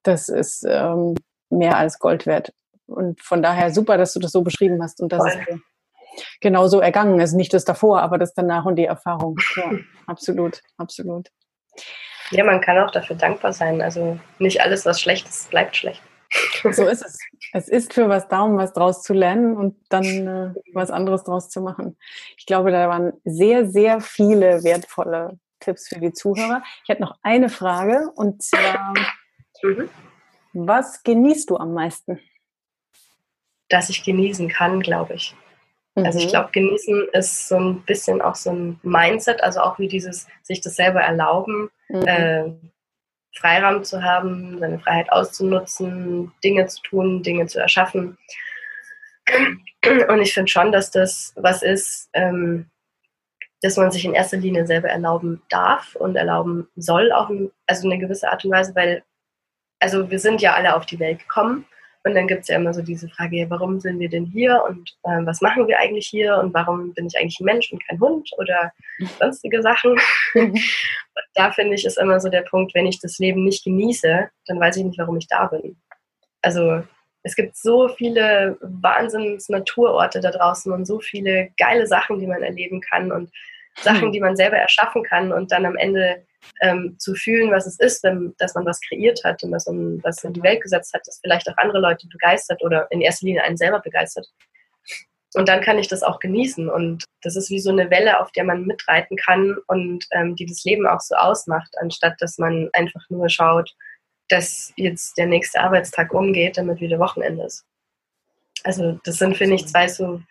Das 0.03 0.29
ist 0.29 0.65
ähm, 0.67 1.15
mehr 1.49 1.77
als 1.77 1.99
Gold 1.99 2.25
wert. 2.25 2.53
Und 2.87 3.21
von 3.21 3.41
daher 3.41 3.71
super, 3.71 3.97
dass 3.97 4.13
du 4.13 4.19
das 4.19 4.31
so 4.31 4.41
beschrieben 4.41 4.81
hast 4.83 5.01
und 5.01 5.11
dass 5.11 5.25
es 5.25 5.59
genauso 6.39 6.79
ergangen 6.79 7.19
ist. 7.19 7.33
Nicht 7.33 7.53
das 7.53 7.65
davor, 7.65 8.01
aber 8.01 8.17
das 8.17 8.33
danach 8.33 8.65
und 8.65 8.75
die 8.75 8.85
Erfahrung. 8.85 9.37
Ja, 9.55 9.71
absolut, 10.07 10.61
absolut. 10.77 11.29
Ja, 12.31 12.43
man 12.43 12.61
kann 12.61 12.77
auch 12.79 12.91
dafür 12.91 13.15
dankbar 13.15 13.53
sein. 13.53 13.81
Also 13.81 14.19
nicht 14.39 14.61
alles, 14.61 14.85
was 14.85 15.01
schlecht 15.01 15.27
ist, 15.27 15.49
bleibt 15.49 15.75
schlecht. 15.75 16.01
So 16.71 16.87
ist 16.87 17.05
es. 17.05 17.19
Es 17.53 17.69
ist 17.69 17.93
für 17.93 18.09
was 18.09 18.27
da, 18.27 18.41
um 18.41 18.57
was 18.57 18.73
draus 18.73 19.03
zu 19.03 19.13
lernen 19.13 19.55
und 19.55 19.77
dann 19.89 20.03
äh, 20.03 20.53
was 20.73 20.89
anderes 20.89 21.23
draus 21.23 21.49
zu 21.49 21.61
machen. 21.61 21.97
Ich 22.37 22.45
glaube, 22.45 22.71
da 22.71 22.89
waren 22.89 23.13
sehr, 23.23 23.67
sehr 23.67 24.01
viele 24.01 24.63
wertvolle 24.63 25.39
Tipps 25.59 25.87
für 25.87 25.99
die 25.99 26.13
Zuhörer. 26.13 26.63
Ich 26.83 26.89
hätte 26.89 27.01
noch 27.01 27.17
eine 27.21 27.49
Frage 27.49 28.11
und 28.15 28.43
zwar, 28.43 28.93
mhm. 29.63 29.89
was 30.53 31.03
genießt 31.03 31.49
du 31.49 31.57
am 31.57 31.73
meisten? 31.73 32.19
Dass 33.69 33.89
ich 33.89 34.03
genießen 34.03 34.49
kann, 34.49 34.81
glaube 34.81 35.15
ich. 35.15 35.35
Mhm. 35.95 36.05
Also 36.05 36.19
ich 36.19 36.25
mhm. 36.25 36.29
glaube, 36.29 36.49
genießen 36.51 37.07
ist 37.13 37.47
so 37.47 37.57
ein 37.57 37.81
bisschen 37.83 38.21
auch 38.21 38.35
so 38.35 38.51
ein 38.51 38.79
Mindset, 38.83 39.41
also 39.43 39.61
auch 39.61 39.79
wie 39.79 39.87
dieses 39.87 40.27
sich 40.43 40.61
das 40.61 40.75
selber 40.75 41.01
erlauben, 41.01 41.69
mhm. 41.89 42.07
äh, 42.07 42.53
Freiraum 43.35 43.83
zu 43.83 44.03
haben, 44.03 44.59
seine 44.59 44.79
Freiheit 44.79 45.11
auszunutzen, 45.11 46.31
Dinge 46.43 46.67
zu 46.67 46.81
tun, 46.81 47.23
Dinge 47.23 47.47
zu 47.47 47.59
erschaffen. 47.59 48.17
Und 50.07 50.21
ich 50.21 50.33
finde 50.33 50.51
schon, 50.51 50.71
dass 50.71 50.91
das 50.91 51.33
was 51.35 51.61
ist, 51.61 52.09
ähm, 52.13 52.69
dass 53.61 53.77
man 53.77 53.91
sich 53.91 54.05
in 54.05 54.13
erster 54.13 54.37
Linie 54.37 54.65
selber 54.65 54.89
erlauben 54.89 55.41
darf 55.49 55.95
und 55.95 56.15
erlauben 56.15 56.67
soll, 56.75 57.11
auf 57.11 57.29
also 57.67 57.87
eine 57.87 57.99
gewisse 57.99 58.29
Art 58.31 58.45
und 58.45 58.51
Weise, 58.51 58.75
weil, 58.75 59.03
also 59.79 60.09
wir 60.09 60.19
sind 60.19 60.41
ja 60.41 60.53
alle 60.53 60.75
auf 60.75 60.85
die 60.85 60.99
Welt 60.99 61.19
gekommen 61.19 61.65
und 62.05 62.13
dann 62.13 62.27
gibt 62.27 62.43
es 62.43 62.49
ja 62.49 62.57
immer 62.57 62.71
so 62.71 62.83
diese 62.83 63.09
Frage, 63.09 63.47
warum 63.49 63.79
sind 63.79 63.99
wir 63.99 64.09
denn 64.09 64.25
hier 64.25 64.63
und 64.67 64.91
äh, 65.03 65.25
was 65.25 65.41
machen 65.41 65.67
wir 65.67 65.79
eigentlich 65.79 66.05
hier 66.05 66.37
und 66.37 66.53
warum 66.53 66.93
bin 66.93 67.07
ich 67.07 67.17
eigentlich 67.17 67.39
ein 67.39 67.45
Mensch 67.45 67.71
und 67.71 67.83
kein 67.87 67.99
Hund 67.99 68.29
oder 68.37 68.71
sonstige 69.19 69.61
Sachen. 69.63 69.99
Da 71.33 71.51
finde 71.51 71.75
ich 71.75 71.83
ist 71.83 71.97
immer 71.97 72.19
so 72.19 72.29
der 72.29 72.41
Punkt, 72.41 72.75
wenn 72.75 72.85
ich 72.85 72.99
das 72.99 73.17
Leben 73.17 73.43
nicht 73.43 73.63
genieße, 73.63 74.29
dann 74.45 74.59
weiß 74.59 74.77
ich 74.77 74.83
nicht, 74.83 74.99
warum 74.99 75.17
ich 75.17 75.27
da 75.27 75.47
bin. 75.47 75.77
Also 76.43 76.83
es 77.23 77.35
gibt 77.35 77.57
so 77.57 77.87
viele 77.87 78.57
Wahnsinns-Naturorte 78.61 80.19
da 80.19 80.29
draußen 80.29 80.71
und 80.71 80.85
so 80.85 80.99
viele 80.99 81.49
geile 81.57 81.87
Sachen, 81.87 82.19
die 82.19 82.27
man 82.27 82.43
erleben 82.43 82.81
kann 82.81 83.11
und 83.11 83.31
Sachen, 83.77 84.03
hm. 84.03 84.11
die 84.11 84.21
man 84.21 84.35
selber 84.35 84.57
erschaffen 84.57 85.03
kann 85.03 85.31
und 85.31 85.51
dann 85.51 85.65
am 85.65 85.75
Ende 85.75 86.23
ähm, 86.61 86.95
zu 86.99 87.15
fühlen, 87.15 87.51
was 87.51 87.65
es 87.65 87.79
ist, 87.79 88.03
wenn, 88.03 88.33
dass 88.37 88.55
man 88.55 88.65
was 88.65 88.79
kreiert 88.81 89.23
hat 89.23 89.43
und 89.43 89.51
dass 89.51 89.65
man 89.67 90.01
was 90.03 90.23
in 90.23 90.33
die 90.33 90.43
Welt 90.43 90.61
gesetzt 90.61 90.93
hat, 90.93 91.01
das 91.05 91.19
vielleicht 91.21 91.49
auch 91.49 91.57
andere 91.57 91.79
Leute 91.79 92.07
begeistert 92.07 92.63
oder 92.63 92.87
in 92.91 93.01
erster 93.01 93.25
Linie 93.25 93.43
einen 93.43 93.57
selber 93.57 93.79
begeistert. 93.79 94.27
Und 95.35 95.49
dann 95.49 95.61
kann 95.61 95.77
ich 95.77 95.89
das 95.89 96.01
auch 96.01 96.19
genießen. 96.19 96.69
Und 96.69 97.03
das 97.21 97.35
ist 97.35 97.49
wie 97.49 97.59
so 97.59 97.69
eine 97.69 97.89
Welle, 97.89 98.21
auf 98.21 98.31
der 98.31 98.45
man 98.45 98.65
mitreiten 98.65 99.17
kann 99.17 99.57
und 99.67 100.05
ähm, 100.11 100.35
die 100.35 100.45
das 100.45 100.63
Leben 100.63 100.87
auch 100.87 101.01
so 101.01 101.15
ausmacht, 101.15 101.73
anstatt 101.81 102.15
dass 102.19 102.37
man 102.37 102.69
einfach 102.73 103.01
nur 103.09 103.27
schaut, 103.29 103.75
dass 104.29 104.73
jetzt 104.77 105.17
der 105.17 105.27
nächste 105.27 105.59
Arbeitstag 105.59 106.13
umgeht, 106.13 106.57
damit 106.57 106.79
wieder 106.79 106.99
Wochenende 106.99 107.43
ist. 107.43 107.65
Also 108.63 108.99
das 109.03 109.17
sind, 109.17 109.37
finde 109.37 109.55
ich, 109.55 109.67
zwei 109.67 109.87
so 109.87 110.21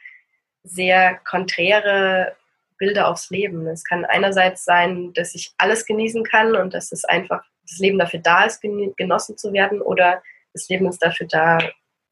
sehr 0.64 1.20
konträre 1.24 2.34
Bilder 2.78 3.08
aufs 3.08 3.30
Leben. 3.30 3.66
Es 3.66 3.84
kann 3.84 4.04
einerseits 4.04 4.64
sein, 4.64 5.12
dass 5.14 5.34
ich 5.34 5.52
alles 5.58 5.86
genießen 5.86 6.24
kann 6.24 6.56
und 6.56 6.74
dass 6.74 6.92
es 6.92 7.04
einfach 7.04 7.44
das 7.62 7.78
Leben 7.78 7.98
dafür 7.98 8.20
da 8.20 8.44
ist, 8.44 8.60
genossen 8.60 9.36
zu 9.36 9.52
werden 9.52 9.80
oder 9.80 10.22
das 10.52 10.68
Leben 10.68 10.86
ist 10.86 11.02
dafür 11.02 11.26
da, 11.26 11.58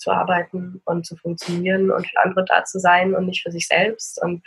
zu 0.03 0.11
arbeiten 0.11 0.83
und 0.85 1.07
zu 1.07 1.17
funktionieren 1.17 1.91
und 1.91 2.07
für 2.09 2.19
andere 2.19 2.45
da 2.45 2.65
zu 2.65 2.79
sein 2.79 3.15
und 3.15 3.27
nicht 3.27 3.43
für 3.43 3.53
sich 3.53 3.69
selbst. 3.69 4.21
Und 4.21 4.43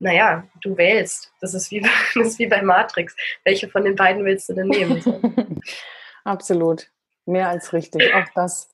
naja, 0.00 0.48
du 0.62 0.76
wählst. 0.76 1.32
Das 1.40 1.54
ist 1.54 1.70
wie, 1.70 1.80
das 2.14 2.26
ist 2.26 2.38
wie 2.38 2.46
bei 2.46 2.62
Matrix. 2.62 3.14
Welche 3.44 3.68
von 3.68 3.84
den 3.84 3.94
beiden 3.94 4.24
willst 4.24 4.48
du 4.48 4.54
denn 4.54 4.68
nehmen? 4.68 5.62
absolut. 6.24 6.90
Mehr 7.26 7.48
als 7.48 7.72
richtig. 7.72 8.14
Auch 8.14 8.28
das. 8.34 8.70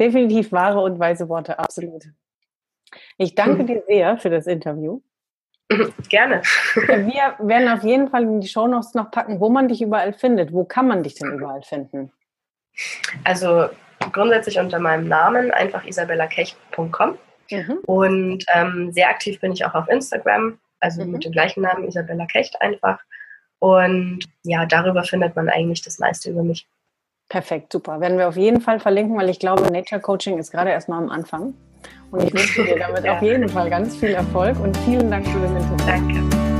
Definitiv 0.00 0.52
wahre 0.52 0.80
und 0.80 0.98
weise 0.98 1.28
Worte. 1.28 1.58
Absolut. 1.58 2.04
Ich 3.18 3.34
danke 3.34 3.62
mhm. 3.62 3.66
dir 3.66 3.82
sehr 3.86 4.18
für 4.18 4.30
das 4.30 4.46
Interview. 4.46 5.00
Gerne. 6.08 6.42
Wir 6.74 7.34
werden 7.38 7.68
auf 7.68 7.82
jeden 7.82 8.08
Fall 8.10 8.22
in 8.22 8.40
die 8.40 8.48
Shownotes 8.48 8.94
noch 8.94 9.10
packen, 9.10 9.40
wo 9.40 9.48
man 9.48 9.68
dich 9.68 9.82
überall 9.82 10.12
findet. 10.12 10.52
Wo 10.52 10.64
kann 10.64 10.86
man 10.86 11.02
dich 11.02 11.14
denn 11.14 11.32
überall 11.32 11.62
finden? 11.62 12.12
Also 13.24 13.68
grundsätzlich 14.12 14.58
unter 14.58 14.78
meinem 14.78 15.08
Namen, 15.08 15.50
einfach 15.50 15.84
isabellakech.com. 15.84 17.18
Mhm. 17.50 17.78
Und 17.86 18.44
ähm, 18.54 18.92
sehr 18.92 19.08
aktiv 19.08 19.40
bin 19.40 19.52
ich 19.52 19.64
auch 19.64 19.74
auf 19.74 19.88
Instagram, 19.88 20.58
also 20.80 21.04
mhm. 21.04 21.12
mit 21.12 21.24
dem 21.24 21.32
gleichen 21.32 21.62
Namen, 21.62 21.86
Isabella 21.86 22.26
Kecht 22.26 22.60
einfach. 22.60 23.00
Und 23.58 24.20
ja, 24.42 24.66
darüber 24.66 25.04
findet 25.04 25.36
man 25.36 25.48
eigentlich 25.48 25.82
das 25.82 25.98
meiste 25.98 26.30
über 26.30 26.42
mich. 26.42 26.66
Perfekt, 27.28 27.72
super. 27.72 28.00
Werden 28.00 28.18
wir 28.18 28.28
auf 28.28 28.36
jeden 28.36 28.60
Fall 28.60 28.80
verlinken, 28.80 29.16
weil 29.16 29.28
ich 29.30 29.38
glaube, 29.38 29.62
Nature 29.70 30.00
Coaching 30.00 30.38
ist 30.38 30.52
gerade 30.52 30.70
erstmal 30.70 31.02
am 31.02 31.10
Anfang. 31.10 31.54
Und 32.10 32.22
ich 32.22 32.32
wünsche 32.32 32.64
dir 32.64 32.78
damit 32.78 33.04
ja. 33.04 33.16
auf 33.16 33.22
jeden 33.22 33.48
Fall 33.48 33.68
ganz 33.70 33.96
viel 33.96 34.10
Erfolg 34.10 34.58
und 34.60 34.76
vielen 34.78 35.10
Dank 35.10 35.26
für 35.26 35.40
das 35.40 35.50
Interview. 35.50 35.76
Danke. 35.86 36.54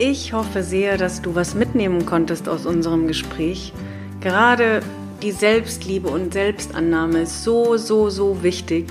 Ich 0.00 0.32
hoffe 0.32 0.62
sehr, 0.62 0.96
dass 0.96 1.22
du 1.22 1.34
was 1.34 1.54
mitnehmen 1.54 2.06
konntest 2.06 2.48
aus 2.48 2.66
unserem 2.66 3.06
Gespräch. 3.08 3.72
Gerade 4.20 4.80
die 5.22 5.32
Selbstliebe 5.32 6.08
und 6.08 6.32
Selbstannahme 6.32 7.20
ist 7.20 7.44
so, 7.44 7.76
so, 7.76 8.08
so 8.08 8.42
wichtig. 8.42 8.86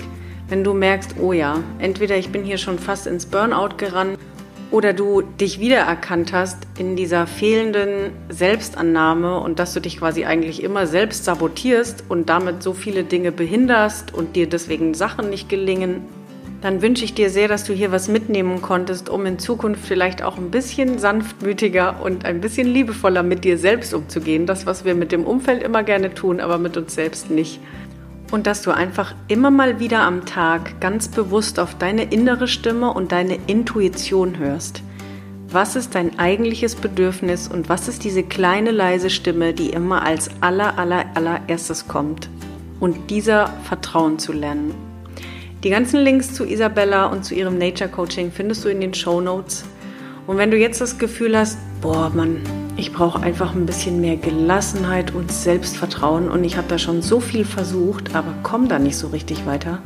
Wenn 0.49 0.63
du 0.63 0.73
merkst, 0.73 1.15
oh 1.19 1.33
ja, 1.33 1.63
entweder 1.79 2.17
ich 2.17 2.31
bin 2.31 2.43
hier 2.43 2.57
schon 2.57 2.79
fast 2.79 3.07
ins 3.07 3.25
Burnout 3.25 3.77
gerannt 3.77 4.17
oder 4.71 4.93
du 4.93 5.21
dich 5.21 5.59
wiedererkannt 5.59 6.33
hast 6.33 6.57
in 6.77 6.95
dieser 6.95 7.25
fehlenden 7.27 8.11
Selbstannahme 8.29 9.39
und 9.39 9.59
dass 9.59 9.73
du 9.73 9.79
dich 9.79 9.97
quasi 9.97 10.25
eigentlich 10.25 10.61
immer 10.63 10.87
selbst 10.87 11.25
sabotierst 11.25 12.03
und 12.09 12.29
damit 12.29 12.63
so 12.63 12.73
viele 12.73 13.03
Dinge 13.03 13.31
behinderst 13.31 14.13
und 14.13 14.35
dir 14.35 14.47
deswegen 14.47 14.93
Sachen 14.93 15.29
nicht 15.29 15.47
gelingen, 15.47 16.01
dann 16.61 16.81
wünsche 16.81 17.05
ich 17.05 17.13
dir 17.13 17.29
sehr, 17.29 17.47
dass 17.47 17.63
du 17.63 17.73
hier 17.73 17.91
was 17.91 18.07
mitnehmen 18.07 18.61
konntest, 18.61 19.09
um 19.09 19.25
in 19.25 19.37
Zukunft 19.37 19.85
vielleicht 19.85 20.23
auch 20.23 20.37
ein 20.37 20.49
bisschen 20.49 20.97
sanftmütiger 20.97 22.01
und 22.01 22.25
ein 22.25 22.41
bisschen 22.41 22.67
liebevoller 22.67 23.21
mit 23.21 23.43
dir 23.43 23.57
selbst 23.57 23.93
umzugehen. 23.93 24.47
Das, 24.47 24.65
was 24.65 24.83
wir 24.83 24.95
mit 24.95 25.11
dem 25.11 25.23
Umfeld 25.23 25.61
immer 25.61 25.83
gerne 25.83 26.13
tun, 26.13 26.39
aber 26.39 26.57
mit 26.57 26.75
uns 26.75 26.95
selbst 26.95 27.29
nicht. 27.29 27.59
Und 28.31 28.45
dass 28.45 28.61
du 28.61 28.71
einfach 28.71 29.15
immer 29.27 29.51
mal 29.51 29.79
wieder 29.79 30.01
am 30.01 30.25
Tag 30.25 30.81
ganz 30.81 31.07
bewusst 31.07 31.59
auf 31.59 31.75
deine 31.77 32.03
innere 32.03 32.47
Stimme 32.47 32.93
und 32.93 33.11
deine 33.11 33.37
Intuition 33.47 34.37
hörst. 34.37 34.81
Was 35.49 35.77
ist 35.77 35.95
dein 35.95 36.19
eigentliches 36.19 36.75
Bedürfnis 36.75 37.47
und 37.47 37.69
was 37.69 37.87
ist 37.87 38.03
diese 38.03 38.23
kleine 38.23 38.71
leise 38.71 39.09
Stimme, 39.09 39.53
die 39.53 39.69
immer 39.69 40.03
als 40.03 40.29
aller 40.41 40.77
aller 40.77 41.05
allererstes 41.15 41.87
kommt? 41.87 42.29
Und 42.81 43.09
dieser 43.09 43.53
Vertrauen 43.63 44.19
zu 44.19 44.33
lernen. 44.33 44.75
Die 45.63 45.69
ganzen 45.69 46.01
Links 46.01 46.33
zu 46.33 46.45
Isabella 46.45 47.07
und 47.07 47.23
zu 47.23 47.33
ihrem 47.33 47.57
Nature 47.57 47.89
Coaching 47.89 48.31
findest 48.31 48.63
du 48.65 48.69
in 48.69 48.81
den 48.81 48.93
Show 48.93 49.21
Notes. 49.21 49.63
Und 50.27 50.37
wenn 50.37 50.51
du 50.51 50.57
jetzt 50.57 50.81
das 50.81 50.99
Gefühl 50.99 51.35
hast, 51.37 51.57
boah, 51.81 52.11
Mann, 52.13 52.41
ich 52.77 52.93
brauche 52.93 53.21
einfach 53.21 53.55
ein 53.55 53.65
bisschen 53.65 53.99
mehr 54.01 54.17
Gelassenheit 54.17 55.13
und 55.13 55.31
Selbstvertrauen 55.31 56.29
und 56.29 56.43
ich 56.43 56.57
habe 56.57 56.67
da 56.67 56.77
schon 56.77 57.01
so 57.01 57.19
viel 57.19 57.43
versucht, 57.43 58.15
aber 58.15 58.33
komme 58.43 58.67
da 58.67 58.77
nicht 58.77 58.97
so 58.97 59.07
richtig 59.07 59.45
weiter, 59.47 59.79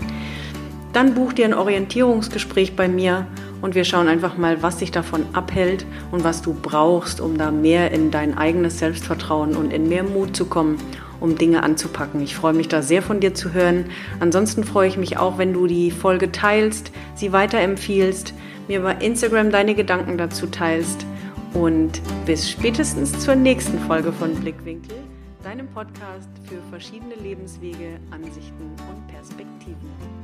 dann 0.91 1.13
buch 1.13 1.31
dir 1.31 1.45
ein 1.45 1.53
Orientierungsgespräch 1.53 2.75
bei 2.75 2.89
mir 2.89 3.27
und 3.61 3.75
wir 3.75 3.85
schauen 3.85 4.09
einfach 4.09 4.37
mal, 4.37 4.61
was 4.61 4.77
dich 4.77 4.91
davon 4.91 5.25
abhält 5.31 5.85
und 6.11 6.25
was 6.25 6.41
du 6.41 6.53
brauchst, 6.53 7.21
um 7.21 7.37
da 7.37 7.49
mehr 7.49 7.91
in 7.91 8.11
dein 8.11 8.37
eigenes 8.37 8.79
Selbstvertrauen 8.79 9.55
und 9.55 9.71
in 9.71 9.87
mehr 9.87 10.03
Mut 10.03 10.35
zu 10.35 10.45
kommen 10.45 10.77
um 11.21 11.37
Dinge 11.37 11.61
anzupacken. 11.61 12.19
Ich 12.21 12.35
freue 12.35 12.53
mich 12.53 12.67
da 12.67 12.81
sehr 12.81 13.03
von 13.03 13.19
dir 13.19 13.35
zu 13.35 13.53
hören. 13.53 13.85
Ansonsten 14.19 14.63
freue 14.63 14.87
ich 14.87 14.97
mich 14.97 15.17
auch, 15.17 15.37
wenn 15.37 15.53
du 15.53 15.67
die 15.67 15.91
Folge 15.91 16.31
teilst, 16.31 16.91
sie 17.13 17.31
weiterempfiehlst, 17.31 18.33
mir 18.67 18.81
bei 18.81 18.95
Instagram 18.95 19.51
deine 19.51 19.75
Gedanken 19.75 20.17
dazu 20.17 20.47
teilst. 20.47 21.05
Und 21.53 22.01
bis 22.25 22.49
spätestens 22.49 23.19
zur 23.19 23.35
nächsten 23.35 23.77
Folge 23.79 24.11
von 24.13 24.33
Blickwinkel, 24.35 24.95
deinem 25.43 25.67
Podcast 25.67 26.29
für 26.45 26.61
verschiedene 26.69 27.15
Lebenswege, 27.15 27.99
Ansichten 28.09 28.71
und 28.89 29.07
Perspektiven. 29.07 30.20